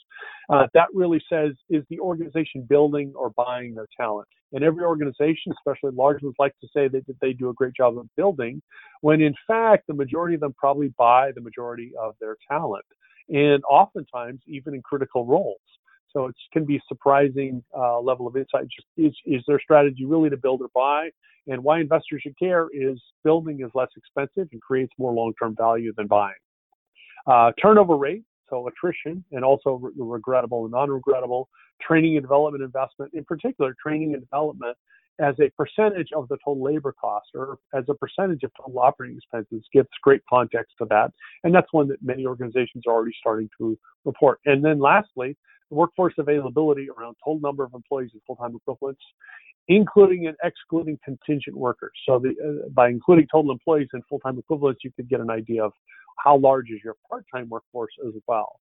uh, 0.51 0.67
that 0.75 0.87
really 0.95 1.21
says 1.29 1.53
is 1.69 1.85
the 1.91 1.99
organization 1.99 2.65
building 2.69 3.13
or 3.17 3.31
buying 3.31 3.75
their 3.75 3.89
talent. 3.99 4.29
And 4.53 4.63
every 4.63 4.85
organization, 4.85 5.53
especially 5.53 5.97
large 5.97 6.23
ones, 6.23 6.37
like 6.39 6.55
to 6.61 6.69
say 6.75 6.87
that, 6.89 7.07
that 7.07 7.21
they 7.21 7.33
do 7.33 7.49
a 7.49 7.55
great 7.55 7.75
job 7.75 7.99
of 7.99 8.07
building, 8.17 8.63
when 9.01 9.21
in 9.21 9.35
fact 9.47 9.87
the 9.89 9.95
majority 9.95 10.35
of 10.35 10.41
them 10.41 10.55
probably 10.57 10.95
buy 10.97 11.33
the 11.35 11.41
majority 11.41 11.93
of 12.01 12.15
their 12.21 12.37
talent, 12.49 12.85
and 13.29 13.63
oftentimes 13.65 14.41
even 14.47 14.75
in 14.75 14.83
critical 14.83 15.27
roles. 15.27 15.59
So 16.12 16.26
it 16.26 16.35
can 16.52 16.64
be 16.64 16.81
surprising 16.88 17.62
uh, 17.76 18.00
level 18.00 18.26
of 18.26 18.37
insight. 18.37 18.66
Is, 18.97 19.14
is 19.25 19.42
their 19.47 19.61
strategy 19.61 20.04
really 20.04 20.31
to 20.31 20.37
build 20.37 20.61
or 20.61 20.69
buy? 20.75 21.11
And 21.49 21.64
why 21.64 21.81
investors 21.81 22.23
should 22.23 22.38
care 22.38 22.69
is 22.73 23.00
building 23.25 23.61
is 23.62 23.71
less 23.75 23.88
expensive 23.97 24.49
and 24.52 24.62
creates 24.62 24.92
more 24.99 25.12
long-term 25.12 25.57
value 25.57 25.92
than 25.97 26.07
buying. 26.07 26.35
Uh, 27.26 27.52
turnover 27.61 27.97
rate, 27.97 28.23
so 28.49 28.69
attrition, 28.69 29.25
and 29.33 29.45
also 29.45 29.75
re- 29.83 29.92
regrettable 29.97 30.64
and 30.64 30.73
non-regrettable 30.73 31.49
training 31.81 32.16
and 32.16 32.23
development 32.23 32.62
investment, 32.62 33.12
in 33.14 33.25
particular 33.25 33.75
training 33.83 34.14
and 34.14 34.23
development 34.23 34.76
as 35.21 35.35
a 35.40 35.50
percentage 35.50 36.09
of 36.16 36.26
the 36.28 36.37
total 36.45 36.62
labor 36.62 36.92
cost 36.92 37.28
or 37.35 37.59
as 37.75 37.85
a 37.88 37.95
percentage 37.95 38.42
of 38.42 38.50
total 38.57 38.78
operating 38.81 39.16
expenses 39.16 39.64
gives 39.73 39.88
great 40.02 40.23
context 40.28 40.73
to 40.78 40.87
that. 40.88 41.12
And 41.45 41.54
that's 41.54 41.73
one 41.73 41.88
that 41.88 42.02
many 42.02 42.26
organizations 42.26 42.85
are 42.87 42.95
already 42.95 43.14
starting 43.19 43.49
to 43.59 43.78
report. 44.04 44.40
And 44.47 44.64
then 44.64 44.78
lastly, 44.78 45.37
workforce 45.73 46.14
availability 46.19 46.88
around 46.91 47.17
total 47.25 47.41
number 47.41 47.64
of 47.64 47.75
employees 47.75 48.11
and 48.12 48.23
full-time 48.26 48.55
equivalents, 48.55 49.02
including 49.69 50.26
and 50.26 50.37
excluding 50.45 50.99
contingent 51.05 51.57
workers. 51.57 51.93
So 52.07 52.19
the, 52.19 52.31
uh, 52.31 52.69
by 52.71 52.88
including 52.88 53.26
total 53.33 53.52
employees 53.52 53.88
and 53.93 54.02
full-time 54.09 54.38
equivalents, 54.38 54.81
you 54.85 54.91
could 54.95 55.09
get 55.09 55.21
an 55.21 55.31
idea 55.31 55.64
of 55.64 55.73
how 56.19 56.37
large 56.37 56.71
is 56.71 56.81
your 56.85 56.97
part-time 57.09 57.49
workforce 57.49 57.93
as 58.07 58.12
well. 58.26 58.61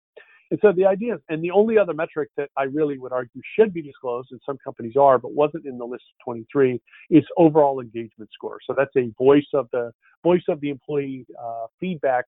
And 0.50 0.60
so 0.62 0.72
the 0.72 0.86
idea, 0.86 1.16
is, 1.16 1.22
and 1.28 1.44
the 1.44 1.52
only 1.52 1.78
other 1.78 1.94
metric 1.94 2.30
that 2.38 2.50
I 2.56 2.64
really 2.64 2.98
would 2.98 3.12
argue 3.12 3.42
should 3.58 3.74
be 3.74 3.82
disclosed, 3.82 4.30
and 4.32 4.40
some 4.46 4.58
companies 4.64 4.96
are, 4.96 5.18
but 5.18 5.34
wasn't 5.34 5.66
in 5.66 5.78
the 5.78 5.86
list 5.86 6.04
of 6.14 6.24
23, 6.24 6.80
is 7.10 7.24
overall 7.38 7.82
engagement 7.82 8.30
score. 8.34 8.58
So 8.66 8.74
that's 8.78 8.96
a 8.96 9.12
voice 9.18 9.48
of 9.54 9.68
the 9.74 9.92
voice 10.24 10.44
of 10.48 10.62
the 10.62 10.70
employee 10.70 11.26
uh, 11.42 11.66
feedback 11.80 12.26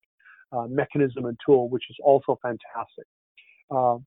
uh, 0.52 0.68
mechanism 0.68 1.26
and 1.26 1.38
tool, 1.46 1.70
which 1.70 1.86
is 1.90 1.96
also 2.04 2.38
fantastic. 2.42 3.06
Uh, 3.72 3.98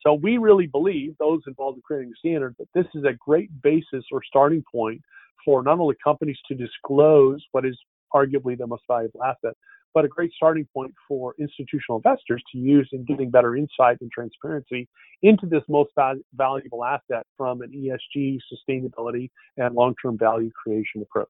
so 0.00 0.14
we 0.14 0.38
really 0.38 0.66
believe, 0.66 1.16
those 1.18 1.40
involved 1.46 1.76
in 1.76 1.82
creating 1.82 2.10
the 2.10 2.16
standard, 2.18 2.54
that 2.58 2.68
this 2.74 2.86
is 2.94 3.04
a 3.04 3.12
great 3.12 3.50
basis 3.62 4.04
or 4.12 4.22
starting 4.24 4.64
point 4.70 5.00
for 5.44 5.62
not 5.62 5.78
only 5.78 5.96
companies 6.02 6.38
to 6.48 6.54
disclose 6.54 7.44
what 7.52 7.64
is 7.64 7.78
arguably 8.14 8.56
the 8.56 8.66
most 8.66 8.82
valuable 8.88 9.22
asset, 9.22 9.54
but 9.94 10.04
a 10.04 10.08
great 10.08 10.30
starting 10.34 10.66
point 10.74 10.92
for 11.08 11.34
institutional 11.38 11.96
investors 11.98 12.42
to 12.52 12.58
use 12.58 12.88
in 12.92 13.04
getting 13.04 13.30
better 13.30 13.56
insight 13.56 13.96
and 14.00 14.10
transparency 14.10 14.86
into 15.22 15.46
this 15.46 15.62
most 15.68 15.90
val- 15.96 16.20
valuable 16.34 16.84
asset 16.84 17.26
from 17.36 17.62
an 17.62 17.70
ESG, 17.70 18.38
sustainability, 18.52 19.30
and 19.56 19.74
long-term 19.74 20.18
value 20.18 20.50
creation 20.50 21.00
approach. 21.00 21.28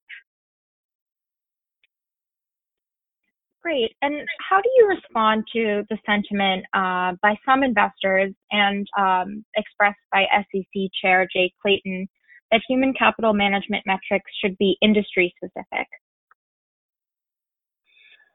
Great. 3.66 3.96
And 4.00 4.14
how 4.48 4.60
do 4.60 4.70
you 4.76 4.86
respond 4.86 5.42
to 5.52 5.82
the 5.90 5.98
sentiment 6.06 6.64
uh, 6.72 7.16
by 7.20 7.34
some 7.44 7.64
investors 7.64 8.32
and 8.52 8.86
um, 8.96 9.44
expressed 9.56 9.98
by 10.12 10.22
SEC 10.32 10.82
Chair 11.02 11.26
Jay 11.34 11.52
Clayton 11.60 12.06
that 12.52 12.60
human 12.68 12.94
capital 12.96 13.32
management 13.32 13.82
metrics 13.84 14.30
should 14.40 14.56
be 14.58 14.76
industry 14.82 15.34
specific? 15.36 15.88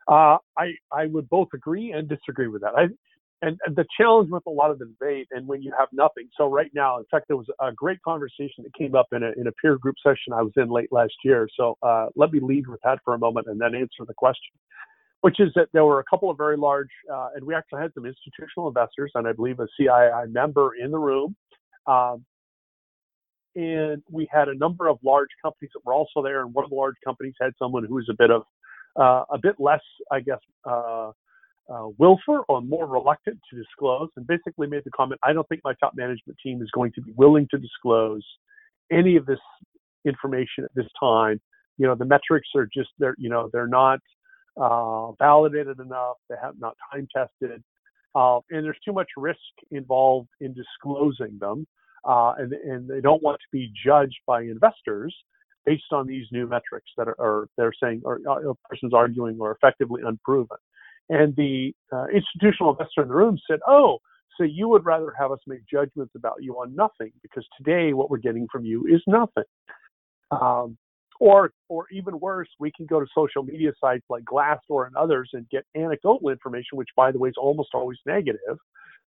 Uh, 0.05 0.35
I 0.57 0.73
I 0.91 1.05
would 1.05 1.29
both 1.29 1.47
agree 1.53 1.93
and 1.93 2.09
disagree 2.09 2.49
with 2.49 2.63
that. 2.63 2.73
I, 2.75 2.81
and, 3.41 3.57
and, 3.65 3.73
the 3.73 3.85
challenge 3.97 4.29
with 4.29 4.43
a 4.47 4.51
lot 4.51 4.69
of 4.69 4.79
the 4.79 4.85
debate, 4.85 5.27
and 5.31 5.47
when 5.47 5.61
you 5.61 5.71
have 5.79 5.87
nothing. 5.93 6.27
So 6.35 6.49
right 6.49 6.71
now, 6.75 6.97
in 6.97 7.05
fact, 7.09 7.29
there 7.29 7.37
was 7.37 7.47
a 7.61 7.71
great 7.71 8.01
conversation 8.01 8.65
that 8.65 8.73
came 8.77 8.95
up 8.95 9.07
in 9.13 9.23
a 9.23 9.31
in 9.39 9.47
a 9.47 9.51
peer 9.61 9.77
group 9.77 9.95
session 10.03 10.33
I 10.33 10.41
was 10.41 10.51
in 10.57 10.69
late 10.69 10.91
last 10.91 11.13
year. 11.23 11.47
So 11.55 11.77
uh, 11.81 12.07
let 12.17 12.33
me 12.33 12.41
lead 12.41 12.67
with 12.67 12.81
that 12.83 12.99
for 13.05 13.13
a 13.13 13.17
moment 13.17 13.47
and 13.47 13.61
then 13.61 13.75
answer 13.75 14.03
the 14.05 14.13
question 14.13 14.59
which 15.21 15.39
is 15.39 15.49
that 15.55 15.67
there 15.73 15.85
were 15.85 15.99
a 15.99 16.03
couple 16.09 16.29
of 16.29 16.37
very 16.37 16.57
large, 16.57 16.89
uh, 17.11 17.29
and 17.35 17.45
we 17.45 17.55
actually 17.55 17.81
had 17.81 17.93
some 17.93 18.05
institutional 18.05 18.67
investors, 18.67 19.11
and 19.15 19.27
I 19.27 19.33
believe 19.33 19.59
a 19.59 19.67
CII 19.79 20.31
member 20.31 20.71
in 20.75 20.91
the 20.91 20.97
room. 20.97 21.35
Um, 21.87 22.25
and 23.55 24.01
we 24.09 24.27
had 24.31 24.47
a 24.47 24.55
number 24.55 24.87
of 24.87 24.97
large 25.03 25.29
companies 25.41 25.71
that 25.73 25.85
were 25.85 25.93
also 25.93 26.23
there, 26.23 26.41
and 26.41 26.53
one 26.53 26.63
of 26.63 26.69
the 26.69 26.75
large 26.75 26.95
companies 27.05 27.33
had 27.39 27.53
someone 27.59 27.83
who 27.85 27.95
was 27.95 28.07
a 28.09 28.15
bit 28.17 28.31
of 28.31 28.43
uh, 28.99 29.23
a 29.31 29.37
bit 29.41 29.55
less, 29.57 29.81
I 30.11 30.19
guess, 30.19 30.39
uh, 30.65 31.11
uh, 31.69 31.87
willful 31.97 32.43
or 32.49 32.61
more 32.61 32.85
reluctant 32.85 33.39
to 33.49 33.57
disclose, 33.57 34.09
and 34.17 34.27
basically 34.27 34.67
made 34.67 34.83
the 34.85 34.91
comment, 34.91 35.19
"I 35.23 35.33
don't 35.33 35.47
think 35.47 35.61
my 35.63 35.73
top 35.75 35.93
management 35.95 36.37
team 36.43 36.61
is 36.61 36.69
going 36.71 36.91
to 36.93 37.01
be 37.01 37.13
willing 37.15 37.47
to 37.51 37.57
disclose 37.57 38.25
any 38.91 39.15
of 39.17 39.25
this 39.25 39.39
information 40.05 40.63
at 40.63 40.71
this 40.75 40.87
time. 40.99 41.39
You 41.77 41.87
know, 41.87 41.95
the 41.95 42.05
metrics 42.05 42.49
are 42.55 42.67
just 42.73 42.89
they're 42.99 43.15
you 43.17 43.29
know 43.29 43.49
they're 43.51 43.67
not 43.67 43.99
uh, 44.57 45.11
validated 45.13 45.79
enough. 45.79 46.17
They 46.29 46.35
have 46.41 46.55
not 46.59 46.75
time 46.91 47.07
tested, 47.15 47.63
uh, 48.15 48.39
and 48.49 48.65
there's 48.65 48.79
too 48.85 48.93
much 48.93 49.09
risk 49.17 49.39
involved 49.71 50.29
in 50.39 50.53
disclosing 50.53 51.37
them, 51.39 51.65
uh, 52.07 52.33
and, 52.37 52.53
and 52.53 52.89
they 52.89 53.01
don't 53.01 53.23
want 53.23 53.37
to 53.39 53.47
be 53.51 53.71
judged 53.85 54.19
by 54.27 54.41
investors 54.41 55.15
based 55.65 55.91
on 55.91 56.07
these 56.07 56.25
new 56.31 56.47
metrics 56.47 56.89
that 56.97 57.07
are, 57.07 57.15
are 57.19 57.47
they're 57.57 57.73
saying 57.81 58.01
or 58.03 58.19
uh, 58.27 58.51
a 58.51 58.55
person's 58.69 58.93
arguing 58.93 59.39
are 59.41 59.51
effectively 59.51 60.01
unproven. 60.05 60.57
And 61.09 61.35
the 61.35 61.73
uh, 61.91 62.05
institutional 62.07 62.71
investor 62.71 63.01
in 63.03 63.07
the 63.07 63.15
room 63.15 63.37
said, 63.49 63.59
"Oh." 63.67 63.99
So 64.37 64.45
you 64.45 64.69
would 64.69 64.85
rather 64.85 65.13
have 65.19 65.31
us 65.31 65.39
make 65.45 65.59
judgments 65.71 66.13
about 66.15 66.37
you 66.39 66.55
on 66.55 66.73
nothing 66.73 67.11
because 67.21 67.45
today 67.57 67.93
what 67.93 68.09
we're 68.09 68.17
getting 68.17 68.47
from 68.51 68.65
you 68.65 68.87
is 68.87 69.01
nothing. 69.05 69.43
Um, 70.31 70.77
or, 71.21 71.51
or 71.69 71.85
even 71.91 72.19
worse, 72.19 72.49
we 72.59 72.71
can 72.75 72.87
go 72.87 72.99
to 72.99 73.05
social 73.13 73.43
media 73.43 73.71
sites 73.79 74.03
like 74.09 74.23
Glassdoor 74.23 74.87
and 74.87 74.95
others 74.95 75.29
and 75.33 75.47
get 75.49 75.63
anecdotal 75.77 76.29
information, 76.29 76.79
which, 76.79 76.89
by 76.97 77.11
the 77.11 77.19
way, 77.19 77.29
is 77.29 77.35
almost 77.37 77.69
always 77.75 77.99
negative, 78.07 78.57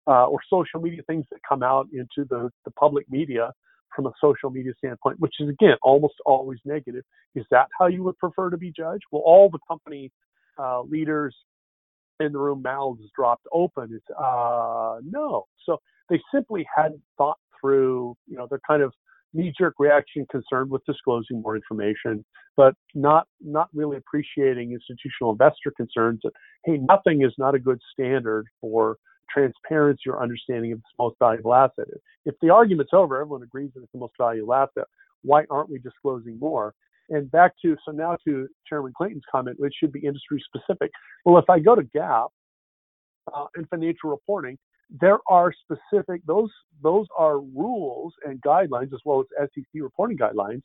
uh, 0.08 0.26
or 0.26 0.40
social 0.50 0.80
media 0.80 1.02
things 1.06 1.24
that 1.30 1.38
come 1.48 1.62
out 1.62 1.86
into 1.92 2.28
the, 2.28 2.50
the 2.64 2.72
public 2.72 3.08
media 3.08 3.52
from 3.94 4.06
a 4.06 4.12
social 4.20 4.50
media 4.50 4.72
standpoint, 4.78 5.20
which 5.20 5.34
is 5.38 5.48
again 5.48 5.76
almost 5.84 6.14
always 6.26 6.58
negative. 6.64 7.04
Is 7.36 7.44
that 7.52 7.68
how 7.78 7.86
you 7.86 8.02
would 8.02 8.18
prefer 8.18 8.50
to 8.50 8.56
be 8.56 8.72
judged? 8.76 9.04
Well, 9.12 9.22
all 9.24 9.48
the 9.48 9.60
company 9.68 10.10
uh, 10.58 10.82
leaders 10.82 11.36
in 12.18 12.32
the 12.32 12.38
room 12.38 12.60
mouths 12.60 13.02
dropped 13.14 13.46
open. 13.52 13.90
It's 13.94 14.18
uh, 14.18 14.96
no. 15.04 15.44
So 15.64 15.78
they 16.08 16.20
simply 16.34 16.66
hadn't 16.76 17.02
thought 17.16 17.38
through. 17.60 18.16
You 18.26 18.36
know, 18.36 18.48
they're 18.50 18.60
kind 18.66 18.82
of 18.82 18.92
knee-jerk 19.32 19.74
reaction 19.78 20.26
concerned 20.30 20.70
with 20.70 20.84
disclosing 20.86 21.42
more 21.42 21.56
information, 21.56 22.24
but 22.56 22.74
not 22.94 23.26
not 23.40 23.68
really 23.74 23.96
appreciating 23.96 24.72
institutional 24.72 25.32
investor 25.32 25.72
concerns 25.76 26.20
that 26.24 26.32
hey, 26.64 26.78
nothing 26.78 27.22
is 27.22 27.32
not 27.38 27.54
a 27.54 27.58
good 27.58 27.78
standard 27.92 28.46
for 28.60 28.96
transparency 29.32 30.08
or 30.08 30.22
understanding 30.22 30.72
of 30.72 30.78
this 30.78 30.92
most 30.98 31.16
valuable 31.20 31.54
asset. 31.54 31.86
If 32.24 32.34
the 32.42 32.50
argument's 32.50 32.92
over, 32.92 33.20
everyone 33.20 33.42
agrees 33.42 33.70
that 33.74 33.82
it's 33.82 33.92
the 33.92 34.00
most 34.00 34.14
valuable 34.18 34.54
asset. 34.54 34.84
Why 35.22 35.44
aren't 35.50 35.70
we 35.70 35.78
disclosing 35.78 36.38
more? 36.38 36.74
And 37.10 37.30
back 37.30 37.52
to 37.64 37.76
so 37.84 37.92
now 37.92 38.16
to 38.26 38.48
Chairman 38.68 38.92
Clayton's 38.96 39.24
comment, 39.30 39.58
which 39.58 39.74
should 39.78 39.92
be 39.92 40.00
industry 40.00 40.42
specific. 40.46 40.90
Well, 41.24 41.38
if 41.38 41.48
I 41.48 41.58
go 41.58 41.74
to 41.74 41.82
GAAP, 41.82 42.28
uh, 43.34 43.46
and 43.56 43.68
financial 43.68 44.10
reporting, 44.10 44.58
there 44.98 45.18
are 45.28 45.52
specific 45.52 46.22
those 46.26 46.50
those 46.82 47.06
are 47.16 47.38
rules 47.40 48.12
and 48.24 48.40
guidelines 48.42 48.92
as 48.92 49.00
well 49.04 49.20
as 49.40 49.48
SEC 49.54 49.66
reporting 49.74 50.16
guidelines 50.16 50.62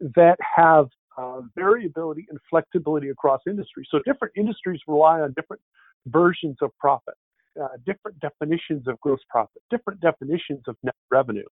that 0.00 0.36
have 0.56 0.88
uh, 1.16 1.40
variability 1.54 2.26
and 2.28 2.38
flexibility 2.50 3.08
across 3.08 3.40
industries. 3.46 3.86
So 3.90 4.00
different 4.04 4.34
industries 4.36 4.80
rely 4.88 5.20
on 5.20 5.32
different 5.36 5.62
versions 6.06 6.56
of 6.60 6.70
profit, 6.78 7.14
uh, 7.60 7.68
different 7.86 8.18
definitions 8.20 8.88
of 8.88 9.00
gross 9.00 9.20
profit, 9.30 9.62
different 9.70 10.00
definitions 10.00 10.62
of 10.66 10.76
net 10.82 10.96
revenue. 11.10 11.46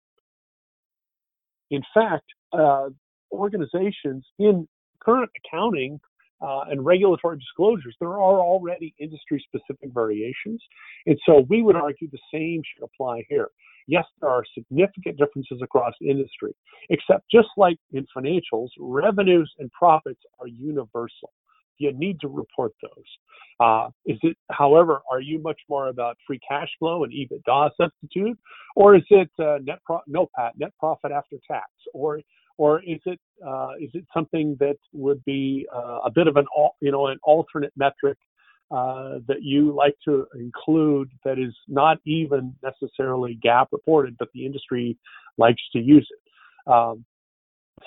In 1.70 1.82
fact, 1.94 2.24
uh, 2.52 2.88
organizations 3.30 4.26
in 4.38 4.68
current 5.00 5.30
accounting 5.44 6.00
uh, 6.42 6.64
and 6.70 6.84
regulatory 6.84 7.38
disclosures, 7.38 7.96
there 8.00 8.10
are 8.10 8.40
already 8.40 8.94
industry 8.98 9.44
specific 9.46 9.90
variations. 9.92 10.60
And 11.06 11.18
so 11.24 11.46
we 11.48 11.62
would 11.62 11.76
argue 11.76 12.08
the 12.10 12.18
same 12.32 12.62
should 12.74 12.84
apply 12.84 13.24
here. 13.28 13.48
Yes, 13.86 14.04
there 14.20 14.30
are 14.30 14.44
significant 14.54 15.18
differences 15.18 15.60
across 15.62 15.94
industry, 16.00 16.54
except 16.90 17.24
just 17.30 17.48
like 17.56 17.78
in 17.92 18.06
financials, 18.16 18.68
revenues 18.78 19.52
and 19.58 19.70
profits 19.72 20.20
are 20.40 20.46
universal. 20.46 21.32
You 21.78 21.92
need 21.92 22.20
to 22.20 22.28
report 22.28 22.72
those. 22.80 23.04
Uh, 23.58 23.88
is 24.06 24.18
it, 24.22 24.36
however, 24.50 25.02
are 25.10 25.20
you 25.20 25.40
much 25.40 25.60
more 25.68 25.88
about 25.88 26.16
free 26.26 26.38
cash 26.46 26.68
flow 26.78 27.02
and 27.04 27.12
EBITDA 27.12 27.70
substitute, 27.76 28.38
or 28.76 28.94
is 28.94 29.02
it 29.10 29.30
uh, 29.40 29.58
net 29.62 29.80
pro- 29.84 30.00
net 30.08 30.72
profit 30.78 31.10
after 31.10 31.36
tax, 31.50 31.66
or 31.92 32.20
or 32.62 32.80
is 32.84 33.00
it 33.06 33.18
uh, 33.44 33.72
is 33.80 33.90
it 33.92 34.04
something 34.14 34.56
that 34.60 34.76
would 34.92 35.22
be 35.24 35.66
uh, 35.74 35.98
a 36.04 36.10
bit 36.18 36.28
of 36.28 36.36
an 36.36 36.46
you 36.80 36.92
know 36.92 37.08
an 37.08 37.18
alternate 37.24 37.72
metric 37.76 38.16
uh, 38.70 39.18
that 39.26 39.42
you 39.42 39.74
like 39.74 39.96
to 40.04 40.26
include 40.36 41.10
that 41.24 41.40
is 41.40 41.54
not 41.66 41.98
even 42.06 42.54
necessarily 42.62 43.36
GAAP 43.44 43.66
reported, 43.72 44.16
but 44.16 44.28
the 44.32 44.46
industry 44.46 44.96
likes 45.38 45.62
to 45.72 45.80
use 45.80 46.08
it. 46.08 46.72
Um, 46.72 47.04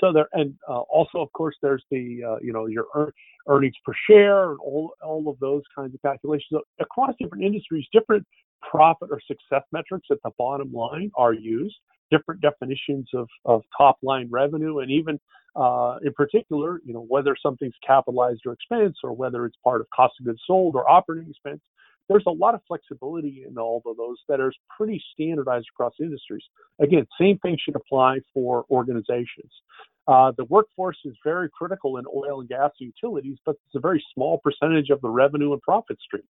so 0.02 0.12
there, 0.12 0.28
and 0.34 0.54
uh, 0.68 0.82
also, 0.98 1.20
of 1.20 1.32
course, 1.32 1.56
there's 1.62 1.86
the 1.90 2.22
uh, 2.30 2.38
you 2.42 2.52
know 2.52 2.66
your 2.66 2.88
earn, 2.96 3.12
earnings 3.48 3.76
per 3.86 3.94
share 4.10 4.52
and 4.52 4.60
all 4.60 4.92
all 5.02 5.30
of 5.30 5.40
those 5.40 5.64
kinds 5.74 5.96
of 5.96 6.02
calculations 6.02 6.50
so 6.52 6.62
across 6.82 7.14
different 7.18 7.46
industries. 7.46 7.86
Different 7.94 8.28
profit 8.70 9.08
or 9.10 9.22
success 9.26 9.64
metrics 9.72 10.08
at 10.12 10.18
the 10.26 10.32
bottom 10.38 10.74
line 10.74 11.12
are 11.16 11.34
used. 11.34 11.78
Different 12.12 12.42
definitions 12.42 13.10
of 13.14 13.28
of 13.46 13.64
top 13.78 13.98
line 14.04 14.28
revenue, 14.30 14.80
and 14.80 14.92
even 14.92 15.20
uh, 15.56 15.98
in 16.04 16.14
particular, 16.14 16.82
you 16.86 16.94
know, 16.94 17.06
whether 17.08 17.36
something's 17.42 17.76
capitalized 17.86 18.42
or 18.46 18.54
expense, 18.54 18.98
or 19.04 19.14
whether 19.14 19.46
it's 19.46 19.56
part 19.64 19.82
of 19.82 19.88
cost 19.96 20.14
of 20.20 20.26
goods 20.26 20.42
sold 20.46 20.76
or 20.76 20.90
operating 20.90 21.30
expense. 21.30 21.62
There's 22.08 22.24
a 22.28 22.32
lot 22.32 22.54
of 22.54 22.62
flexibility 22.68 23.46
in 23.48 23.58
all 23.58 23.82
of 23.84 23.98
those 23.98 24.18
that 24.28 24.40
are 24.40 24.52
pretty 24.78 25.02
standardized 25.14 25.66
across 25.74 25.94
industries. 26.00 26.44
Again, 26.80 27.08
same 27.20 27.40
thing 27.40 27.58
should 27.60 27.76
apply 27.76 28.20
for 28.34 28.66
organizations. 28.70 29.52
Uh, 30.08 30.32
the 30.38 30.46
workforce 30.46 31.00
is 31.04 31.16
very 31.24 31.50
critical 31.50 31.98
in 31.98 32.06
oil 32.06 32.42
and 32.42 32.50
gas 32.50 32.72
utilities, 32.78 33.38
but 33.44 33.56
it's 33.66 33.76
a 33.76 33.80
very 33.80 34.04
small 34.14 34.40
percentage 34.44 34.92
of 34.92 35.02
the 35.02 35.10
revenue 35.10 35.54
and 35.54 35.62
profit 35.64 35.98
stream. 36.00 36.24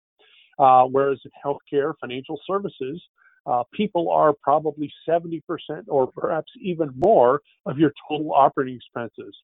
Uh, 0.59 0.85
whereas 0.85 1.19
in 1.25 1.33
healthcare, 1.45 1.95
financial 2.01 2.39
services, 2.47 3.03
uh, 3.47 3.63
people 3.73 4.11
are 4.11 4.33
probably 4.43 4.93
70% 5.09 5.43
or 5.89 6.07
perhaps 6.07 6.51
even 6.61 6.91
more 6.97 7.41
of 7.67 7.79
your 7.79 7.93
total 8.09 8.33
operating 8.33 8.77
expenses. 8.77 9.35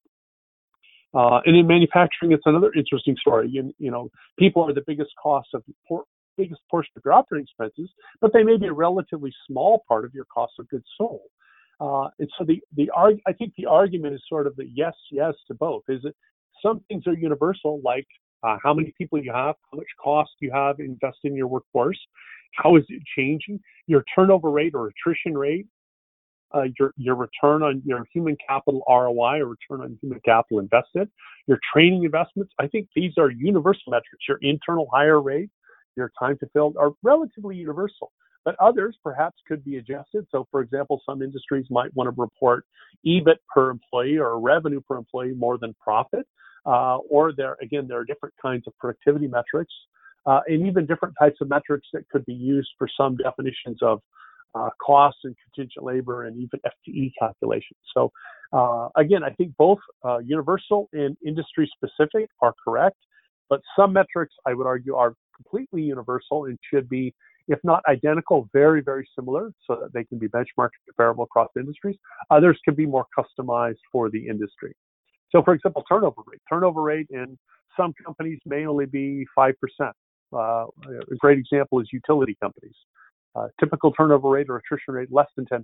Uh, 1.12 1.40
and 1.44 1.56
in 1.56 1.66
manufacturing, 1.66 2.32
it's 2.32 2.46
another 2.46 2.72
interesting 2.74 3.16
story. 3.20 3.48
You, 3.50 3.72
you, 3.78 3.90
know, 3.90 4.10
people 4.38 4.62
are 4.68 4.72
the 4.72 4.84
biggest 4.86 5.10
cost 5.20 5.48
of 5.54 5.64
por- 5.88 6.04
biggest 6.38 6.60
portion 6.70 6.92
of 6.96 7.02
your 7.04 7.14
operating 7.14 7.44
expenses, 7.44 7.90
but 8.20 8.32
they 8.32 8.42
may 8.42 8.56
be 8.56 8.66
a 8.66 8.72
relatively 8.72 9.32
small 9.46 9.82
part 9.88 10.04
of 10.04 10.14
your 10.14 10.24
cost 10.32 10.52
of 10.58 10.68
goods 10.68 10.84
sold. 10.96 11.28
Uh, 11.80 12.08
and 12.18 12.30
so 12.38 12.44
the 12.44 12.60
the 12.76 12.90
arg- 12.94 13.20
I 13.26 13.32
think 13.32 13.54
the 13.56 13.66
argument 13.66 14.14
is 14.14 14.22
sort 14.28 14.46
of 14.46 14.54
the 14.56 14.66
yes 14.72 14.94
yes 15.10 15.34
to 15.48 15.54
both. 15.54 15.82
Is 15.88 16.02
that 16.02 16.14
some 16.62 16.80
things 16.88 17.06
are 17.06 17.14
universal, 17.14 17.80
like 17.82 18.06
uh, 18.42 18.56
how 18.62 18.72
many 18.74 18.92
people 18.96 19.18
you 19.22 19.32
have, 19.32 19.56
how 19.70 19.78
much 19.78 19.86
cost 20.02 20.30
you 20.40 20.50
have 20.52 20.80
invested 20.80 21.30
in 21.30 21.36
your 21.36 21.46
workforce, 21.46 21.98
how 22.56 22.76
is 22.76 22.84
it 22.88 23.02
changing? 23.16 23.60
Your 23.86 24.04
turnover 24.14 24.50
rate 24.50 24.74
or 24.74 24.88
attrition 24.88 25.36
rate, 25.36 25.66
uh, 26.52 26.64
your 26.78 26.92
your 26.96 27.14
return 27.14 27.62
on 27.62 27.82
your 27.84 28.04
human 28.12 28.36
capital 28.46 28.82
ROI 28.88 29.40
or 29.40 29.46
return 29.46 29.82
on 29.84 29.98
human 30.02 30.20
capital 30.24 30.58
invested, 30.58 31.08
your 31.46 31.58
training 31.72 32.04
investments. 32.04 32.52
I 32.58 32.66
think 32.66 32.88
these 32.94 33.12
are 33.18 33.30
universal 33.30 33.90
metrics. 33.90 34.24
Your 34.28 34.38
internal 34.42 34.88
hire 34.92 35.20
rate, 35.20 35.50
your 35.96 36.10
time 36.18 36.38
to 36.38 36.46
fill 36.52 36.74
are 36.78 36.92
relatively 37.02 37.56
universal. 37.56 38.12
But 38.44 38.56
others 38.58 38.96
perhaps 39.04 39.36
could 39.46 39.62
be 39.64 39.76
adjusted. 39.76 40.26
So, 40.32 40.48
for 40.50 40.62
example, 40.62 41.02
some 41.04 41.20
industries 41.20 41.66
might 41.70 41.94
want 41.94 42.06
to 42.08 42.20
report 42.20 42.64
EBIT 43.06 43.36
per 43.54 43.70
employee 43.70 44.16
or 44.16 44.40
revenue 44.40 44.80
per 44.80 44.96
employee 44.96 45.34
more 45.34 45.58
than 45.58 45.74
profit. 45.78 46.26
Uh, 46.66 46.98
or 47.08 47.32
there 47.32 47.56
again, 47.62 47.86
there 47.88 47.98
are 47.98 48.04
different 48.04 48.34
kinds 48.40 48.66
of 48.66 48.76
productivity 48.78 49.26
metrics 49.26 49.72
uh, 50.26 50.40
and 50.46 50.66
even 50.66 50.86
different 50.86 51.14
types 51.18 51.38
of 51.40 51.48
metrics 51.48 51.88
that 51.92 52.08
could 52.10 52.24
be 52.26 52.34
used 52.34 52.68
for 52.78 52.88
some 52.96 53.16
definitions 53.16 53.78
of 53.82 54.00
uh, 54.54 54.68
costs 54.84 55.20
and 55.24 55.34
contingent 55.44 55.84
labor 55.84 56.24
and 56.24 56.36
even 56.36 56.60
FTE 56.66 57.12
calculations. 57.18 57.78
So 57.94 58.12
uh, 58.52 58.88
again, 58.96 59.22
I 59.22 59.30
think 59.30 59.56
both 59.56 59.78
uh, 60.04 60.18
universal 60.18 60.88
and 60.92 61.16
industry 61.24 61.70
specific 61.76 62.28
are 62.42 62.54
correct, 62.64 62.98
but 63.48 63.60
some 63.76 63.92
metrics 63.92 64.34
I 64.46 64.54
would 64.54 64.66
argue 64.66 64.96
are 64.96 65.14
completely 65.36 65.82
universal 65.82 66.46
and 66.46 66.58
should 66.68 66.88
be, 66.88 67.14
if 67.48 67.58
not 67.62 67.82
identical, 67.88 68.48
very, 68.52 68.82
very 68.82 69.08
similar 69.16 69.52
so 69.66 69.76
that 69.80 69.92
they 69.92 70.04
can 70.04 70.18
be 70.18 70.28
benchmarked 70.28 70.70
comparable 70.86 71.24
across 71.24 71.48
industries. 71.56 71.96
Others 72.30 72.58
can 72.64 72.74
be 72.74 72.86
more 72.86 73.06
customized 73.16 73.78
for 73.92 74.10
the 74.10 74.26
industry. 74.26 74.74
So 75.32 75.42
for 75.42 75.54
example, 75.54 75.84
turnover 75.88 76.22
rate. 76.26 76.40
Turnover 76.48 76.82
rate 76.82 77.06
in 77.10 77.38
some 77.76 77.92
companies 78.04 78.38
may 78.46 78.66
only 78.66 78.86
be 78.86 79.26
5%. 79.38 79.52
Uh, 80.32 80.36
a 80.36 80.66
great 81.18 81.38
example 81.38 81.80
is 81.80 81.88
utility 81.92 82.36
companies. 82.40 82.74
Uh, 83.36 83.46
typical 83.60 83.92
turnover 83.92 84.28
rate 84.28 84.46
or 84.48 84.56
attrition 84.56 84.94
rate 84.94 85.08
less 85.12 85.28
than 85.36 85.46
10%. 85.46 85.62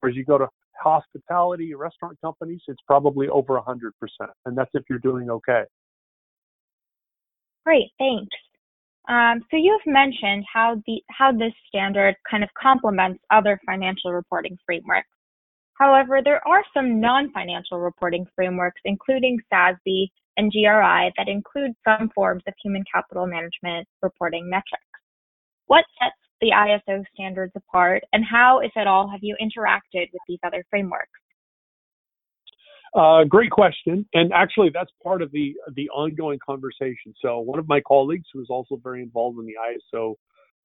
Whereas 0.00 0.16
you 0.16 0.24
go 0.24 0.38
to 0.38 0.48
hospitality, 0.82 1.74
restaurant 1.74 2.18
companies, 2.22 2.60
it's 2.68 2.80
probably 2.86 3.28
over 3.28 3.60
100%. 3.60 3.90
And 4.46 4.56
that's 4.56 4.70
if 4.74 4.84
you're 4.88 4.98
doing 4.98 5.30
okay. 5.30 5.64
Great, 7.64 7.90
thanks. 7.98 8.34
Um, 9.08 9.40
so 9.50 9.56
you 9.56 9.78
have 9.78 9.92
mentioned 9.92 10.44
how 10.52 10.82
the 10.86 11.00
how 11.10 11.30
this 11.30 11.52
standard 11.68 12.16
kind 12.28 12.42
of 12.42 12.50
complements 12.60 13.20
other 13.30 13.60
financial 13.64 14.12
reporting 14.12 14.58
frameworks. 14.66 15.08
However, 15.78 16.20
there 16.24 16.46
are 16.48 16.62
some 16.72 17.00
non-financial 17.00 17.78
reporting 17.78 18.26
frameworks, 18.34 18.80
including 18.84 19.38
SASB 19.52 20.08
and 20.36 20.50
GRI 20.50 21.12
that 21.16 21.28
include 21.28 21.72
some 21.84 22.10
forms 22.14 22.42
of 22.46 22.54
human 22.62 22.84
capital 22.92 23.26
management 23.26 23.86
reporting 24.02 24.48
metrics. 24.48 24.84
What 25.66 25.84
sets 26.00 26.16
the 26.40 26.50
ISO 26.50 27.02
standards 27.14 27.52
apart, 27.56 28.04
and 28.12 28.24
how, 28.24 28.60
if 28.60 28.72
at 28.76 28.86
all, 28.86 29.08
have 29.08 29.20
you 29.22 29.36
interacted 29.40 30.08
with 30.12 30.22
these 30.28 30.38
other 30.44 30.64
frameworks? 30.70 31.08
Uh, 32.94 33.24
great 33.24 33.50
question, 33.50 34.06
and 34.14 34.32
actually, 34.32 34.70
that's 34.72 34.90
part 35.02 35.20
of 35.20 35.30
the 35.32 35.54
the 35.74 35.88
ongoing 35.90 36.38
conversation. 36.44 37.12
So, 37.20 37.40
one 37.40 37.58
of 37.58 37.68
my 37.68 37.80
colleagues, 37.86 38.26
who 38.32 38.40
is 38.40 38.46
also 38.48 38.80
very 38.82 39.02
involved 39.02 39.38
in 39.38 39.44
the 39.44 39.54
ISO 39.54 40.14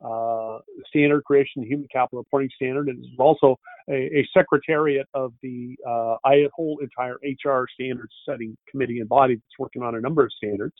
uh, 0.04 0.60
standard 0.88 1.24
creation, 1.24 1.64
human 1.64 1.88
capital 1.92 2.20
reporting 2.20 2.50
standard, 2.56 2.88
and 2.90 3.04
is 3.04 3.12
also 3.20 3.58
a, 3.90 3.94
a 3.94 4.28
secretariat 4.36 5.08
of 5.14 5.34
the 5.42 5.76
uh, 5.88 6.16
I 6.26 6.48
whole 6.54 6.80
entire 6.82 7.16
HR 7.24 7.66
standards 7.74 8.14
setting 8.28 8.58
committee 8.70 9.00
and 9.00 9.10
body 9.10 9.36
that's 9.36 9.60
working 9.60 9.84
on 9.84 9.96
a 9.96 10.02
number 10.02 10.24
of 10.24 10.32
standards. 10.34 10.76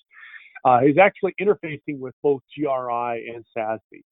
Uh, 0.64 0.80
is 0.86 0.98
actually 1.00 1.34
interfacing 1.42 1.98
with 1.98 2.14
both 2.22 2.40
GRI 2.56 3.34
and 3.34 3.44
SASB. 3.58 4.04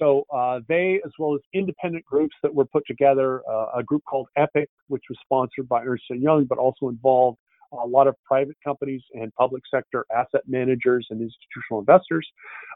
So 0.00 0.24
uh, 0.34 0.60
they, 0.66 1.00
as 1.04 1.12
well 1.18 1.34
as 1.34 1.42
independent 1.52 2.06
groups 2.06 2.34
that 2.42 2.54
were 2.54 2.64
put 2.64 2.84
together, 2.86 3.42
uh, 3.46 3.66
a 3.76 3.82
group 3.82 4.02
called 4.08 4.28
EPIC, 4.38 4.68
which 4.88 5.02
was 5.10 5.18
sponsored 5.22 5.68
by 5.68 5.84
Ernst 5.84 6.04
& 6.06 6.10
Young, 6.10 6.44
but 6.44 6.56
also 6.56 6.88
involved 6.88 7.36
a 7.72 7.86
lot 7.86 8.06
of 8.06 8.14
private 8.24 8.56
companies 8.64 9.02
and 9.14 9.34
public 9.34 9.62
sector 9.72 10.04
asset 10.14 10.42
managers 10.46 11.06
and 11.10 11.20
institutional 11.20 11.80
investors 11.80 12.26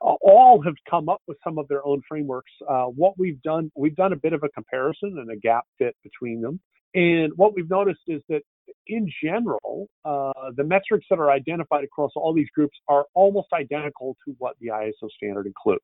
uh, 0.02 0.14
all 0.22 0.62
have 0.62 0.74
come 0.88 1.08
up 1.08 1.20
with 1.26 1.36
some 1.42 1.58
of 1.58 1.66
their 1.68 1.84
own 1.86 2.02
frameworks. 2.08 2.52
Uh, 2.68 2.84
what 2.84 3.18
we've 3.18 3.40
done, 3.42 3.70
we've 3.76 3.96
done 3.96 4.12
a 4.12 4.16
bit 4.16 4.32
of 4.32 4.42
a 4.42 4.48
comparison 4.50 5.16
and 5.18 5.30
a 5.30 5.36
gap 5.36 5.64
fit 5.78 5.96
between 6.02 6.40
them. 6.40 6.60
And 6.94 7.32
what 7.36 7.54
we've 7.54 7.68
noticed 7.68 8.02
is 8.06 8.22
that 8.28 8.42
in 8.86 9.10
general, 9.22 9.88
uh, 10.04 10.50
the 10.56 10.64
metrics 10.64 11.06
that 11.10 11.18
are 11.18 11.30
identified 11.30 11.84
across 11.84 12.12
all 12.16 12.32
these 12.34 12.48
groups 12.54 12.76
are 12.88 13.06
almost 13.14 13.48
identical 13.52 14.16
to 14.26 14.34
what 14.38 14.56
the 14.60 14.68
ISO 14.68 15.08
standard 15.16 15.46
includes. 15.46 15.82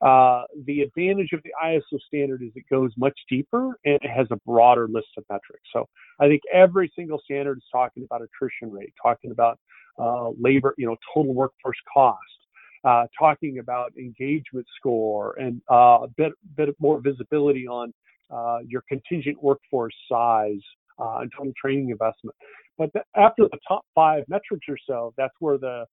Uh, 0.00 0.44
the 0.64 0.82
advantage 0.82 1.30
of 1.32 1.40
the 1.42 1.50
ISO 1.64 1.98
standard 2.06 2.42
is 2.42 2.50
it 2.54 2.64
goes 2.70 2.92
much 2.96 3.18
deeper 3.28 3.78
and 3.84 3.98
it 4.02 4.08
has 4.08 4.28
a 4.30 4.36
broader 4.46 4.86
list 4.88 5.08
of 5.16 5.24
metrics. 5.28 5.64
So 5.72 5.88
I 6.20 6.28
think 6.28 6.42
every 6.52 6.92
single 6.94 7.20
standard 7.24 7.58
is 7.58 7.64
talking 7.72 8.04
about 8.04 8.22
attrition 8.22 8.70
rate, 8.70 8.94
talking 9.02 9.32
about 9.32 9.58
uh, 9.98 10.30
labor, 10.40 10.74
you 10.78 10.86
know, 10.86 10.96
total 11.12 11.34
workforce 11.34 11.76
cost, 11.92 12.18
uh, 12.84 13.06
talking 13.18 13.58
about 13.58 13.92
engagement 13.98 14.66
score, 14.78 15.34
and 15.38 15.60
uh, 15.68 16.04
a 16.04 16.08
bit 16.16 16.32
bit 16.56 16.68
more 16.78 17.00
visibility 17.00 17.66
on 17.66 17.92
uh, 18.30 18.58
your 18.66 18.82
contingent 18.88 19.42
workforce 19.42 19.94
size 20.10 20.60
uh, 20.98 21.18
and 21.20 21.32
total 21.36 21.52
training 21.60 21.90
investment. 21.90 22.34
But 22.76 22.92
the, 22.92 23.02
after 23.16 23.44
the 23.44 23.58
top 23.66 23.84
five 23.94 24.24
metrics 24.28 24.66
or 24.68 24.78
so, 24.86 25.12
that's 25.16 25.34
where 25.40 25.58
the 25.58 25.84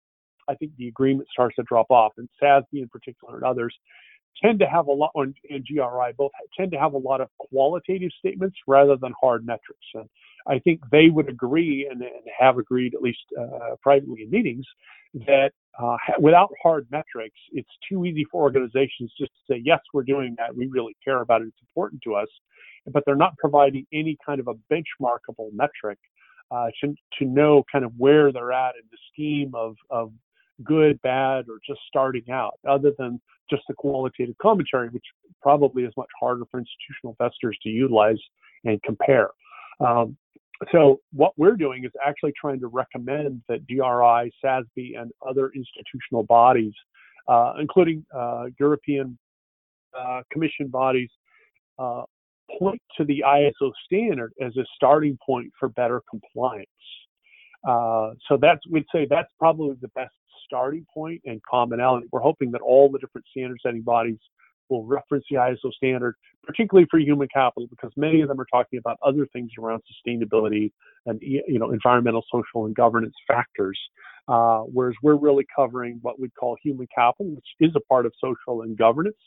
I 0.47 0.53
think 0.55 0.73
the 0.77 0.87
agreement 0.87 1.27
starts 1.31 1.55
to 1.55 1.63
drop 1.63 1.87
off. 1.89 2.13
And 2.17 2.29
SASB 2.41 2.65
in 2.73 2.89
particular 2.89 3.35
and 3.35 3.43
others 3.43 3.75
tend 4.41 4.59
to 4.59 4.65
have 4.67 4.87
a 4.87 4.91
lot, 4.91 5.11
and 5.15 5.33
GRI 5.49 6.13
both 6.17 6.31
tend 6.57 6.71
to 6.71 6.77
have 6.77 6.93
a 6.93 6.97
lot 6.97 7.21
of 7.21 7.29
qualitative 7.39 8.11
statements 8.19 8.57
rather 8.67 8.95
than 8.97 9.13
hard 9.19 9.45
metrics. 9.45 9.85
And 9.93 10.09
I 10.47 10.59
think 10.59 10.81
they 10.91 11.09
would 11.09 11.29
agree 11.29 11.87
and, 11.89 12.01
and 12.01 12.11
have 12.37 12.57
agreed, 12.57 12.93
at 12.93 13.01
least 13.01 13.25
uh, 13.39 13.75
privately 13.81 14.23
in 14.23 14.29
meetings, 14.29 14.65
that 15.27 15.51
uh, 15.81 15.97
without 16.19 16.51
hard 16.61 16.87
metrics, 16.91 17.39
it's 17.51 17.69
too 17.89 18.05
easy 18.05 18.25
for 18.31 18.43
organizations 18.43 19.11
just 19.17 19.31
to 19.31 19.53
say, 19.53 19.61
yes, 19.63 19.79
we're 19.93 20.03
doing 20.03 20.35
that. 20.37 20.55
We 20.55 20.67
really 20.67 20.95
care 21.03 21.21
about 21.21 21.41
it. 21.41 21.47
It's 21.47 21.61
important 21.61 22.01
to 22.03 22.15
us. 22.15 22.27
But 22.87 23.03
they're 23.05 23.15
not 23.15 23.35
providing 23.37 23.87
any 23.91 24.17
kind 24.23 24.39
of 24.39 24.47
a 24.47 24.53
benchmarkable 24.71 25.51
metric 25.53 25.97
uh, 26.51 26.67
to, 26.81 26.93
to 27.19 27.25
know 27.25 27.63
kind 27.71 27.83
of 27.83 27.91
where 27.97 28.31
they're 28.31 28.51
at 28.51 28.75
in 28.75 28.83
the 28.91 28.97
scheme 29.11 29.53
of, 29.55 29.75
of 29.89 30.11
good, 30.63 31.01
bad, 31.01 31.45
or 31.49 31.59
just 31.67 31.79
starting 31.87 32.29
out, 32.31 32.59
other 32.67 32.91
than 32.99 33.19
just 33.49 33.63
the 33.67 33.73
qualitative 33.73 34.37
commentary, 34.39 34.89
which 34.89 35.05
probably 35.41 35.83
is 35.83 35.93
much 35.97 36.09
harder 36.19 36.43
for 36.51 36.59
institutional 36.59 37.15
investors 37.19 37.57
to 37.63 37.69
utilize 37.69 38.19
and 38.63 38.81
compare. 38.83 39.29
Um, 39.79 40.15
so 40.71 41.01
what 41.11 41.33
we're 41.37 41.55
doing 41.55 41.83
is 41.83 41.91
actually 42.05 42.33
trying 42.39 42.59
to 42.61 42.67
recommend 42.67 43.41
that 43.49 43.67
GRI, 43.67 44.31
SASB, 44.43 44.99
and 44.99 45.11
other 45.27 45.51
institutional 45.55 46.23
bodies, 46.23 46.73
uh, 47.27 47.53
including 47.59 48.05
uh, 48.15 48.45
European 48.59 49.17
uh, 49.97 50.21
Commission 50.31 50.67
bodies, 50.67 51.09
uh, 51.77 52.03
point 52.59 52.81
to 52.97 53.03
the 53.05 53.23
ISO 53.25 53.71
standard 53.85 54.31
as 54.41 54.55
a 54.57 54.65
starting 54.75 55.17
point 55.25 55.51
for 55.59 55.69
better 55.69 56.01
compliance. 56.09 56.67
Uh, 57.67 58.11
so 58.27 58.37
that's 58.39 58.61
we'd 58.69 58.85
say 58.93 59.07
that's 59.09 59.31
probably 59.39 59.75
the 59.81 59.87
best 59.89 60.13
starting 60.45 60.85
point 60.93 61.21
and 61.25 61.41
commonality. 61.49 62.07
We're 62.11 62.19
hoping 62.19 62.51
that 62.51 62.61
all 62.61 62.89
the 62.89 62.99
different 62.99 63.25
standard 63.31 63.57
setting 63.63 63.81
bodies 63.81 64.19
will 64.69 64.85
reference 64.85 65.25
the 65.29 65.37
ISO 65.37 65.71
standard, 65.73 66.15
particularly 66.43 66.87
for 66.89 66.99
human 66.99 67.27
capital, 67.33 67.67
because 67.69 67.91
many 67.95 68.21
of 68.21 68.27
them 68.27 68.39
are 68.39 68.47
talking 68.51 68.79
about 68.79 68.97
other 69.03 69.27
things 69.33 69.51
around 69.59 69.81
sustainability 69.83 70.71
and 71.05 71.19
you 71.21 71.59
know 71.59 71.71
environmental, 71.71 72.23
social, 72.31 72.65
and 72.65 72.75
governance 72.75 73.15
factors. 73.27 73.79
Uh, 74.27 74.61
whereas 74.61 74.95
we're 75.03 75.15
really 75.15 75.45
covering 75.55 75.99
what 76.01 76.19
we 76.19 76.29
call 76.29 76.57
human 76.63 76.87
capital, 76.93 77.31
which 77.35 77.45
is 77.59 77.71
a 77.75 77.79
part 77.81 78.05
of 78.05 78.13
social 78.19 78.63
and 78.63 78.75
governance. 78.77 79.17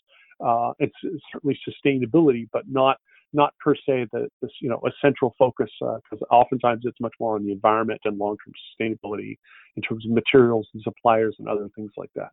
Uh, 0.44 0.72
it's, 0.79 0.94
it's, 1.03 1.22
certainly 1.33 1.59
sustainability, 1.68 2.48
but 2.53 2.62
not 2.68 2.96
not 3.33 3.53
per 3.62 3.74
se 3.74 4.07
the 4.12 4.29
this 4.40 4.51
you 4.61 4.68
know 4.68 4.81
a 4.87 4.90
central 5.03 5.35
focus 5.38 5.70
because 5.81 6.22
uh, 6.22 6.35
oftentimes 6.35 6.83
it's 6.85 7.01
much 7.01 7.14
more 7.20 7.35
on 7.37 7.44
the 7.44 7.53
environment 7.53 8.01
and 8.05 8.18
long-term 8.18 8.53
sustainability 8.81 9.37
in 9.77 9.83
terms 9.83 10.05
of 10.07 10.12
materials 10.12 10.66
and 10.74 10.83
suppliers 10.83 11.37
and 11.38 11.48
other 11.48 11.68
things 11.77 11.92
like 11.96 12.11
that. 12.14 12.31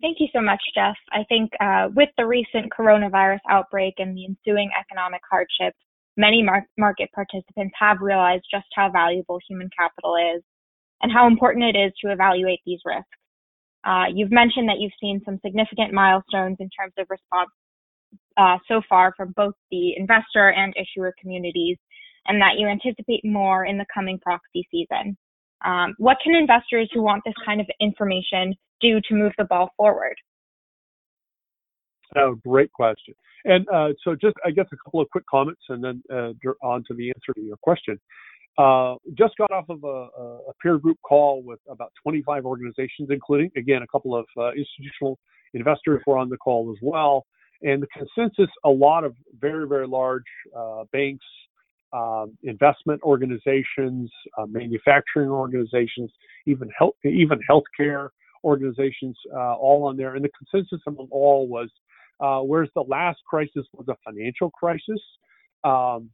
Thank 0.00 0.16
you 0.18 0.28
so 0.32 0.40
much, 0.40 0.62
Jeff. 0.74 0.96
I 1.12 1.24
think 1.28 1.50
uh, 1.60 1.88
with 1.94 2.08
the 2.16 2.26
recent 2.26 2.72
coronavirus 2.72 3.40
outbreak 3.50 3.94
and 3.98 4.16
the 4.16 4.24
ensuing 4.24 4.70
economic 4.78 5.20
hardships, 5.30 5.76
many 6.16 6.42
mar- 6.42 6.66
market 6.78 7.10
participants 7.14 7.74
have 7.78 7.98
realized 8.00 8.44
just 8.50 8.66
how 8.74 8.90
valuable 8.90 9.38
human 9.46 9.68
capital 9.78 10.16
is 10.16 10.42
and 11.02 11.12
how 11.12 11.26
important 11.26 11.64
it 11.64 11.78
is 11.78 11.92
to 12.02 12.12
evaluate 12.12 12.60
these 12.64 12.80
risks. 12.84 13.08
Uh, 13.84 14.04
you've 14.12 14.32
mentioned 14.32 14.68
that 14.68 14.78
you've 14.78 14.92
seen 15.00 15.20
some 15.24 15.38
significant 15.44 15.92
milestones 15.92 16.56
in 16.60 16.68
terms 16.70 16.92
of 16.98 17.06
response 17.10 17.50
uh, 18.36 18.56
so 18.68 18.80
far 18.88 19.12
from 19.16 19.32
both 19.36 19.54
the 19.70 19.96
investor 19.96 20.50
and 20.50 20.74
issuer 20.76 21.14
communities, 21.20 21.76
and 22.26 22.40
that 22.40 22.58
you 22.58 22.66
anticipate 22.66 23.24
more 23.24 23.64
in 23.64 23.78
the 23.78 23.86
coming 23.92 24.18
proxy 24.18 24.66
season. 24.70 25.16
Um, 25.64 25.94
what 25.98 26.18
can 26.22 26.34
investors 26.34 26.90
who 26.92 27.02
want 27.02 27.22
this 27.24 27.34
kind 27.44 27.60
of 27.60 27.66
information 27.80 28.54
do 28.80 29.00
to 29.08 29.14
move 29.14 29.32
the 29.38 29.44
ball 29.44 29.70
forward? 29.76 30.16
Oh, 32.16 32.34
great 32.46 32.72
question. 32.72 33.14
And 33.44 33.66
uh, 33.72 33.88
so, 34.04 34.14
just 34.14 34.36
I 34.44 34.50
guess 34.50 34.66
a 34.72 34.76
couple 34.84 35.00
of 35.00 35.08
quick 35.10 35.24
comments, 35.30 35.62
and 35.68 35.82
then 35.82 36.02
uh, 36.12 36.32
on 36.62 36.84
to 36.88 36.94
the 36.94 37.08
answer 37.08 37.32
to 37.34 37.40
your 37.40 37.56
question. 37.58 37.98
Uh, 38.58 38.96
just 39.16 39.36
got 39.38 39.50
off 39.52 39.64
of 39.68 39.82
a, 39.84 39.86
a, 39.86 40.52
peer 40.60 40.76
group 40.76 40.98
call 41.02 41.40
with 41.42 41.60
about 41.70 41.92
25 42.02 42.44
organizations, 42.44 43.08
including 43.08 43.50
again 43.56 43.82
a 43.82 43.86
couple 43.86 44.14
of 44.14 44.26
uh, 44.36 44.50
institutional 44.50 45.18
investors 45.54 46.02
were 46.06 46.18
on 46.18 46.28
the 46.28 46.36
call 46.36 46.70
as 46.70 46.78
well. 46.82 47.24
And 47.62 47.82
the 47.82 47.86
consensus, 47.86 48.52
a 48.64 48.68
lot 48.68 49.04
of 49.04 49.14
very 49.38 49.66
very 49.66 49.86
large 49.86 50.24
uh, 50.54 50.84
banks, 50.92 51.24
um, 51.92 52.36
investment 52.42 53.00
organizations, 53.02 54.10
uh, 54.36 54.46
manufacturing 54.46 55.30
organizations, 55.30 56.10
even 56.46 56.68
health, 56.76 56.94
even 57.04 57.38
healthcare 57.48 58.08
organizations, 58.44 59.16
uh, 59.34 59.54
all 59.54 59.84
on 59.84 59.96
there. 59.96 60.14
And 60.14 60.24
the 60.24 60.30
consensus 60.38 60.80
among 60.86 61.08
all 61.10 61.48
was, 61.48 61.68
uh, 62.20 62.40
whereas 62.40 62.70
the 62.74 62.82
last 62.82 63.18
crisis 63.28 63.66
was 63.72 63.86
a 63.88 63.96
financial 64.04 64.50
crisis, 64.50 65.00
um, 65.64 66.10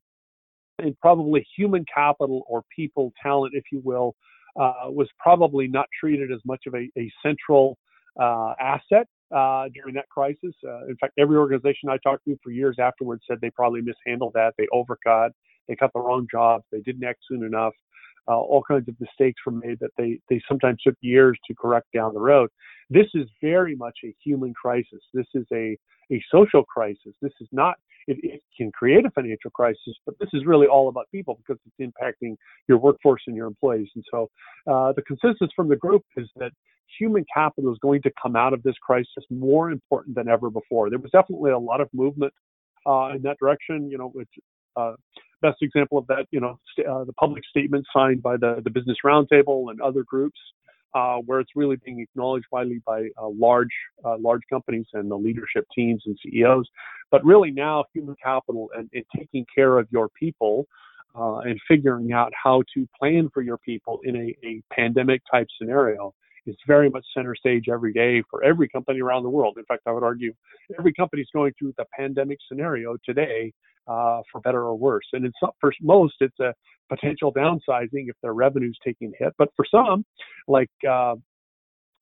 and 0.79 0.99
probably 1.01 1.47
human 1.57 1.85
capital 1.93 2.45
or 2.49 2.63
people, 2.75 3.13
talent, 3.23 3.55
if 3.55 3.65
you 3.73 3.81
will, 3.85 4.15
uh, 4.61 4.89
was 4.89 5.09
probably 5.19 5.69
not 5.69 5.87
treated 5.99 6.31
as 6.33 6.41
much 6.45 6.63
of 6.67 6.75
a, 6.75 6.89
a 6.99 7.11
central 7.23 7.79
uh, 8.21 8.55
asset 8.61 9.07
uh, 9.35 9.69
during 9.75 9.95
that 9.95 10.09
crisis. 10.09 10.55
Uh, 10.67 10.87
in 10.87 10.97
fact, 11.01 11.13
every 11.19 11.37
organization 11.37 11.89
I 11.89 11.99
talked 11.99 12.25
to 12.27 12.37
for 12.43 12.51
years 12.51 12.77
afterwards 12.81 13.23
said 13.29 13.39
they 13.41 13.51
probably 13.51 13.83
mishandled 13.83 14.33
that. 14.35 14.55
They 14.57 14.67
overcut, 14.73 15.31
they 15.69 15.77
cut 15.77 15.91
the 15.95 16.01
wrong 16.01 16.27
jobs, 16.31 16.65
they 16.71 16.81
didn't 16.81 17.05
act 17.05 17.21
soon 17.29 17.43
enough. 17.45 17.73
Uh, 18.29 18.39
all 18.39 18.63
kinds 18.67 18.89
of 18.89 18.95
mistakes 19.01 19.41
were 19.47 19.53
made 19.53 19.79
that 19.81 19.91
they, 19.97 20.19
they 20.29 20.41
sometimes 20.49 20.79
took 20.83 20.97
years 21.01 21.39
to 21.47 21.55
correct 21.55 21.87
down 21.95 22.13
the 22.13 22.21
road. 22.21 22.51
This 22.91 23.07
is 23.15 23.27
very 23.41 23.75
much 23.75 23.99
a 24.05 24.15
human 24.25 24.53
crisis. 24.55 25.01
This 25.15 25.27
is 25.35 25.45
a, 25.53 25.77
a 26.13 26.23
social 26.33 26.65
crisis. 26.65 27.15
This 27.23 27.33
is 27.41 27.49
not, 27.53 27.77
it, 28.07 28.19
it 28.23 28.43
can 28.57 28.71
create 28.73 29.05
a 29.07 29.11
financial 29.11 29.51
crisis, 29.51 29.95
but 30.05 30.19
this 30.19 30.29
is 30.33 30.45
really 30.45 30.67
all 30.67 30.89
about 30.89 31.07
people 31.13 31.39
because 31.39 31.61
it's 31.67 31.93
impacting 31.93 32.37
your 32.69 32.79
workforce 32.79 33.23
and 33.27 33.37
your 33.37 33.47
employees. 33.47 33.89
And 33.95 34.05
so 34.11 34.31
uh, 34.71 34.93
the 34.93 35.03
consensus 35.03 35.49
from 35.55 35.69
the 35.69 35.77
group 35.77 36.03
is 36.17 36.29
that 36.37 36.53
human 36.99 37.25
capital 37.33 37.73
is 37.73 37.79
going 37.81 38.03
to 38.03 38.11
come 38.21 38.37
out 38.37 38.53
of 38.53 38.63
this 38.63 38.77
crisis 38.81 39.25
more 39.31 39.71
important 39.71 40.15
than 40.15 40.29
ever 40.29 40.51
before. 40.51 40.91
There 40.91 40.99
was 40.99 41.11
definitely 41.11 41.51
a 41.51 41.59
lot 41.59 41.81
of 41.81 41.89
movement 41.93 42.33
uh, 42.87 43.11
in 43.15 43.23
that 43.23 43.39
direction. 43.41 43.91
You 43.91 43.99
know, 43.99 44.09
which 44.09 44.29
uh, 44.77 44.93
best 45.43 45.59
example 45.63 45.99
of 45.99 46.07
that, 46.09 46.27
you 46.31 46.41
know, 46.41 46.59
uh, 46.89 47.05
the 47.05 47.13
public 47.15 47.45
statement 47.49 47.87
signed 47.93 48.23
by 48.23 48.37
the, 48.37 48.61
the 48.65 48.71
Business 48.71 48.97
Roundtable 49.05 49.71
and 49.71 49.81
other 49.81 50.03
groups, 50.03 50.39
uh, 50.95 51.17
where 51.27 51.41
it's 51.41 51.51
really 51.55 51.77
being 51.85 52.01
acknowledged 52.01 52.47
widely 52.51 52.81
by 52.87 53.09
uh, 53.21 53.29
large 53.29 53.73
uh, 54.05 54.17
large 54.19 54.43
companies 54.51 54.87
and 54.95 55.11
the 55.11 55.17
leadership 55.17 55.67
teams 55.75 56.03
and 56.07 56.19
CEOs. 56.25 56.69
But 57.11 57.25
really 57.25 57.51
now, 57.51 57.85
human 57.93 58.17
capital 58.23 58.71
and, 58.77 58.89
and 58.95 59.05
taking 59.17 59.47
care 59.55 59.79
of 59.79 59.87
your 59.91 60.09
people 60.09 60.67
uh, 61.15 61.39
and 61.39 61.61
figuring 61.69 62.13
out 62.13 62.33
how 62.43 62.63
to 62.75 62.87
plan 62.99 63.31
for 63.33 63.43
your 63.43 63.59
people 63.59 64.01
in 64.05 64.17
a, 64.17 64.47
a 64.47 64.63
pandemic 64.73 65.23
type 65.31 65.47
scenario 65.59 66.15
is 66.47 66.57
very 66.67 66.89
much 66.91 67.05
center 67.15 67.35
stage 67.35 67.67
every 67.71 67.93
day 67.93 68.23
for 68.31 68.43
every 68.45 68.69
company 68.69 69.01
around 69.01 69.23
the 69.23 69.31
world. 69.31 69.57
In 69.59 69.65
fact, 69.65 69.83
I 69.87 69.93
would 69.93 70.03
argue 70.03 70.33
every 70.79 70.93
company 70.93 71.23
is 71.23 71.29
going 71.33 71.53
through 71.59 71.75
the 71.77 71.85
pandemic 71.97 72.39
scenario 72.49 72.97
today 73.05 73.53
uh, 73.89 74.23
for 74.31 74.41
better 74.41 74.63
or 74.63 74.77
worse. 74.77 75.07
And 75.13 75.33
for 75.61 75.73
most, 75.81 76.15
it's 76.21 76.39
a 76.41 76.55
potential 76.89 77.33
downsizing 77.33 78.09
if 78.09 78.17
their 78.23 78.35
revenue's 78.35 78.79
taking 78.85 79.13
a 79.21 79.25
hit. 79.25 79.35
But 79.39 79.49
for 79.57 79.65
some, 79.71 80.05
like 80.49 80.71
uh, 80.89 81.17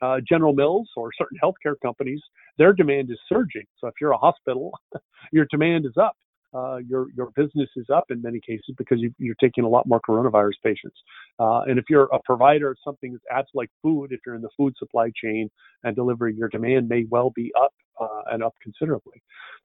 uh, 0.01 0.21
General 0.29 0.55
Mills 0.55 0.89
or 0.97 1.11
certain 1.17 1.39
healthcare 1.43 1.75
companies, 1.83 2.21
their 2.59 2.73
demand 2.73 3.11
is 3.11 3.19
surging. 3.29 3.65
So 3.79 3.89
if 3.89 3.95
you're 4.01 4.13
a 4.13 4.19
hospital, 4.19 4.73
your 5.33 5.47
demand 5.51 5.87
is 5.87 5.97
up. 6.01 6.17
Uh, 6.55 6.77
your 6.77 7.09
your 7.17 7.31
business 7.35 7.69
is 7.77 7.87
up 7.93 8.05
in 8.11 8.23
many 8.23 8.41
cases 8.41 8.75
because 8.79 8.99
you, 9.01 9.11
are 9.31 9.37
taking 9.41 9.65
a 9.65 9.69
lot 9.69 9.87
more 9.87 10.01
coronavirus 10.09 10.53
patients. 10.63 10.97
Uh, 11.39 11.63
and 11.63 11.79
if 11.79 11.85
you're 11.89 12.09
a 12.13 12.21
provider 12.25 12.71
of 12.71 12.77
something 12.85 13.13
that 13.13 13.37
acts 13.37 13.51
like 13.55 13.71
food, 13.83 14.13
if 14.13 14.21
you're 14.25 14.37
in 14.37 14.43
the 14.43 14.51
food 14.57 14.73
supply 14.79 15.11
chain 15.23 15.51
and 15.83 15.97
delivery, 15.97 16.35
your 16.37 16.49
demand 16.49 16.89
may 16.89 17.05
well 17.11 17.31
be 17.35 17.51
up 17.61 17.73
uh, 18.01 18.23
and 18.33 18.43
up 18.43 18.55
considerably. 18.63 19.21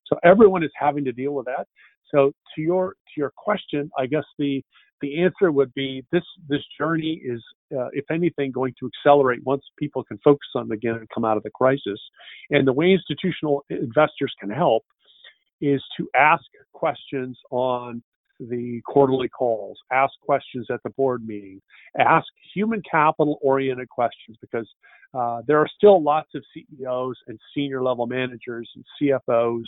So 0.07 0.17
everyone 0.23 0.63
is 0.63 0.71
having 0.75 1.05
to 1.05 1.11
deal 1.11 1.33
with 1.33 1.45
that. 1.45 1.67
So 2.13 2.31
to 2.55 2.61
your 2.61 2.93
to 2.93 3.13
your 3.17 3.31
question, 3.37 3.91
I 3.97 4.07
guess 4.07 4.25
the 4.37 4.63
the 5.01 5.21
answer 5.21 5.51
would 5.51 5.73
be 5.73 6.03
this 6.11 6.23
this 6.47 6.61
journey 6.77 7.21
is, 7.23 7.41
uh, 7.77 7.87
if 7.93 8.05
anything, 8.11 8.51
going 8.51 8.73
to 8.79 8.89
accelerate 8.89 9.39
once 9.45 9.63
people 9.77 10.03
can 10.03 10.17
focus 10.23 10.47
on 10.55 10.71
it 10.71 10.73
again 10.73 10.95
and 10.95 11.07
come 11.13 11.25
out 11.25 11.37
of 11.37 11.43
the 11.43 11.51
crisis. 11.51 11.99
And 12.49 12.67
the 12.67 12.73
way 12.73 12.91
institutional 12.91 13.63
investors 13.69 14.33
can 14.39 14.49
help 14.49 14.83
is 15.61 15.83
to 15.97 16.09
ask 16.15 16.43
questions 16.73 17.37
on 17.51 18.01
the 18.39 18.81
quarterly 18.85 19.27
calls, 19.27 19.77
ask 19.91 20.13
questions 20.21 20.67
at 20.71 20.81
the 20.83 20.89
board 20.91 21.25
meeting, 21.25 21.61
ask 21.97 22.25
human 22.53 22.81
capital 22.89 23.37
oriented 23.41 23.89
questions 23.89 24.37
because 24.39 24.67
uh, 25.13 25.41
there 25.47 25.59
are 25.59 25.67
still 25.75 26.01
lots 26.01 26.29
of 26.35 26.43
CEOs 26.53 27.17
and 27.27 27.39
senior 27.53 27.83
level 27.83 28.07
managers 28.07 28.69
and 28.75 28.85
CFOs 29.01 29.65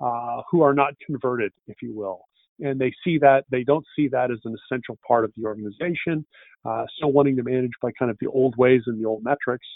uh, 0.00 0.42
who 0.50 0.62
are 0.62 0.74
not 0.74 0.94
converted, 1.04 1.52
if 1.66 1.76
you 1.82 1.94
will. 1.94 2.20
And 2.60 2.80
they 2.80 2.92
see 3.04 3.18
that, 3.18 3.44
they 3.50 3.62
don't 3.62 3.84
see 3.94 4.08
that 4.08 4.30
as 4.30 4.38
an 4.44 4.56
essential 4.64 4.98
part 5.06 5.24
of 5.24 5.32
the 5.36 5.44
organization, 5.44 6.26
uh, 6.64 6.84
still 6.96 7.12
wanting 7.12 7.36
to 7.36 7.42
manage 7.44 7.70
by 7.80 7.90
kind 7.96 8.10
of 8.10 8.16
the 8.20 8.28
old 8.28 8.56
ways 8.56 8.82
and 8.86 9.00
the 9.00 9.06
old 9.06 9.22
metrics. 9.22 9.66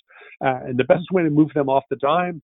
Uh, 0.44 0.60
and 0.66 0.78
the 0.78 0.84
best 0.84 1.04
way 1.12 1.22
to 1.22 1.30
move 1.30 1.50
them 1.54 1.68
off 1.68 1.84
the 1.90 1.96
dime 1.96 2.42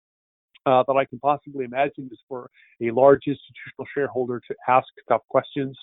uh, 0.66 0.84
that 0.86 0.94
I 0.94 1.04
can 1.04 1.18
possibly 1.18 1.64
imagine 1.64 2.08
is 2.12 2.18
for 2.28 2.50
a 2.82 2.90
large 2.90 3.22
institutional 3.26 3.86
shareholder 3.94 4.40
to 4.48 4.54
ask 4.68 4.86
tough 5.08 5.22
questions 5.28 5.76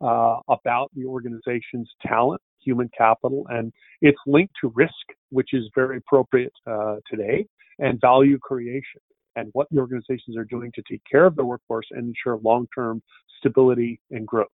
uh, 0.00 0.36
about 0.48 0.90
the 0.94 1.04
organization's 1.04 1.90
talent, 2.06 2.40
human 2.62 2.90
capital, 2.96 3.46
and 3.50 3.72
it's 4.00 4.18
linked 4.26 4.54
to 4.60 4.72
risk, 4.74 4.92
which 5.30 5.50
is 5.52 5.64
very 5.74 5.98
appropriate 5.98 6.52
uh, 6.66 6.96
today, 7.10 7.46
and 7.78 8.00
value 8.00 8.38
creation, 8.38 9.00
and 9.36 9.48
what 9.52 9.66
the 9.70 9.78
organizations 9.78 10.36
are 10.36 10.44
doing 10.44 10.70
to 10.74 10.82
take 10.90 11.02
care 11.10 11.26
of 11.26 11.36
their 11.36 11.44
workforce 11.44 11.86
and 11.90 12.08
ensure 12.08 12.38
long-term 12.42 13.02
stability 13.38 14.00
and 14.10 14.26
growth. 14.26 14.48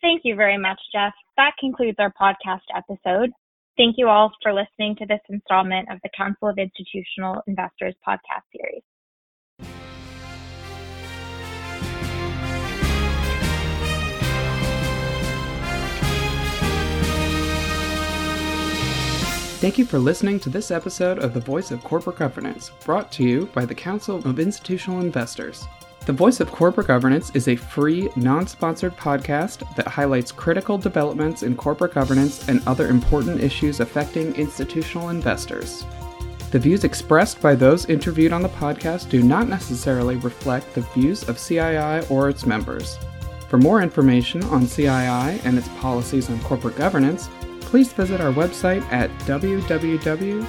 Thank 0.00 0.22
you 0.24 0.34
very 0.34 0.56
much, 0.56 0.80
Jeff. 0.92 1.12
That 1.36 1.52
concludes 1.60 1.96
our 1.98 2.12
podcast 2.20 2.62
episode. 2.74 3.30
Thank 3.80 3.96
you 3.96 4.08
all 4.08 4.30
for 4.42 4.52
listening 4.52 4.94
to 4.96 5.06
this 5.06 5.20
installment 5.30 5.90
of 5.90 6.00
the 6.02 6.10
Council 6.14 6.48
of 6.50 6.58
Institutional 6.58 7.40
Investors 7.46 7.94
podcast 8.06 8.42
series. 8.54 8.82
Thank 19.60 19.78
you 19.78 19.86
for 19.86 19.98
listening 19.98 20.38
to 20.40 20.50
this 20.50 20.70
episode 20.70 21.18
of 21.18 21.32
The 21.32 21.40
Voice 21.40 21.70
of 21.70 21.82
Corporate 21.82 22.16
Governance, 22.16 22.72
brought 22.84 23.10
to 23.12 23.22
you 23.22 23.46
by 23.54 23.64
the 23.64 23.74
Council 23.74 24.18
of 24.28 24.38
Institutional 24.38 25.00
Investors. 25.00 25.66
The 26.06 26.12
Voice 26.14 26.40
of 26.40 26.50
Corporate 26.50 26.86
Governance 26.86 27.30
is 27.34 27.46
a 27.46 27.56
free, 27.56 28.08
non 28.16 28.46
sponsored 28.46 28.96
podcast 28.96 29.74
that 29.76 29.86
highlights 29.86 30.32
critical 30.32 30.78
developments 30.78 31.42
in 31.42 31.54
corporate 31.54 31.92
governance 31.92 32.48
and 32.48 32.62
other 32.66 32.88
important 32.88 33.42
issues 33.42 33.80
affecting 33.80 34.34
institutional 34.34 35.10
investors. 35.10 35.84
The 36.52 36.58
views 36.58 36.84
expressed 36.84 37.42
by 37.42 37.54
those 37.54 37.84
interviewed 37.86 38.32
on 38.32 38.42
the 38.42 38.48
podcast 38.48 39.10
do 39.10 39.22
not 39.22 39.48
necessarily 39.48 40.16
reflect 40.16 40.74
the 40.74 40.80
views 40.80 41.28
of 41.28 41.36
CII 41.36 42.10
or 42.10 42.30
its 42.30 42.46
members. 42.46 42.98
For 43.48 43.58
more 43.58 43.82
information 43.82 44.42
on 44.44 44.62
CII 44.62 45.44
and 45.44 45.58
its 45.58 45.68
policies 45.80 46.30
on 46.30 46.40
corporate 46.40 46.76
governance, 46.76 47.28
please 47.60 47.92
visit 47.92 48.20
our 48.20 48.32
website 48.32 48.82
at 48.90 49.10
www.cii.org. 49.20 50.40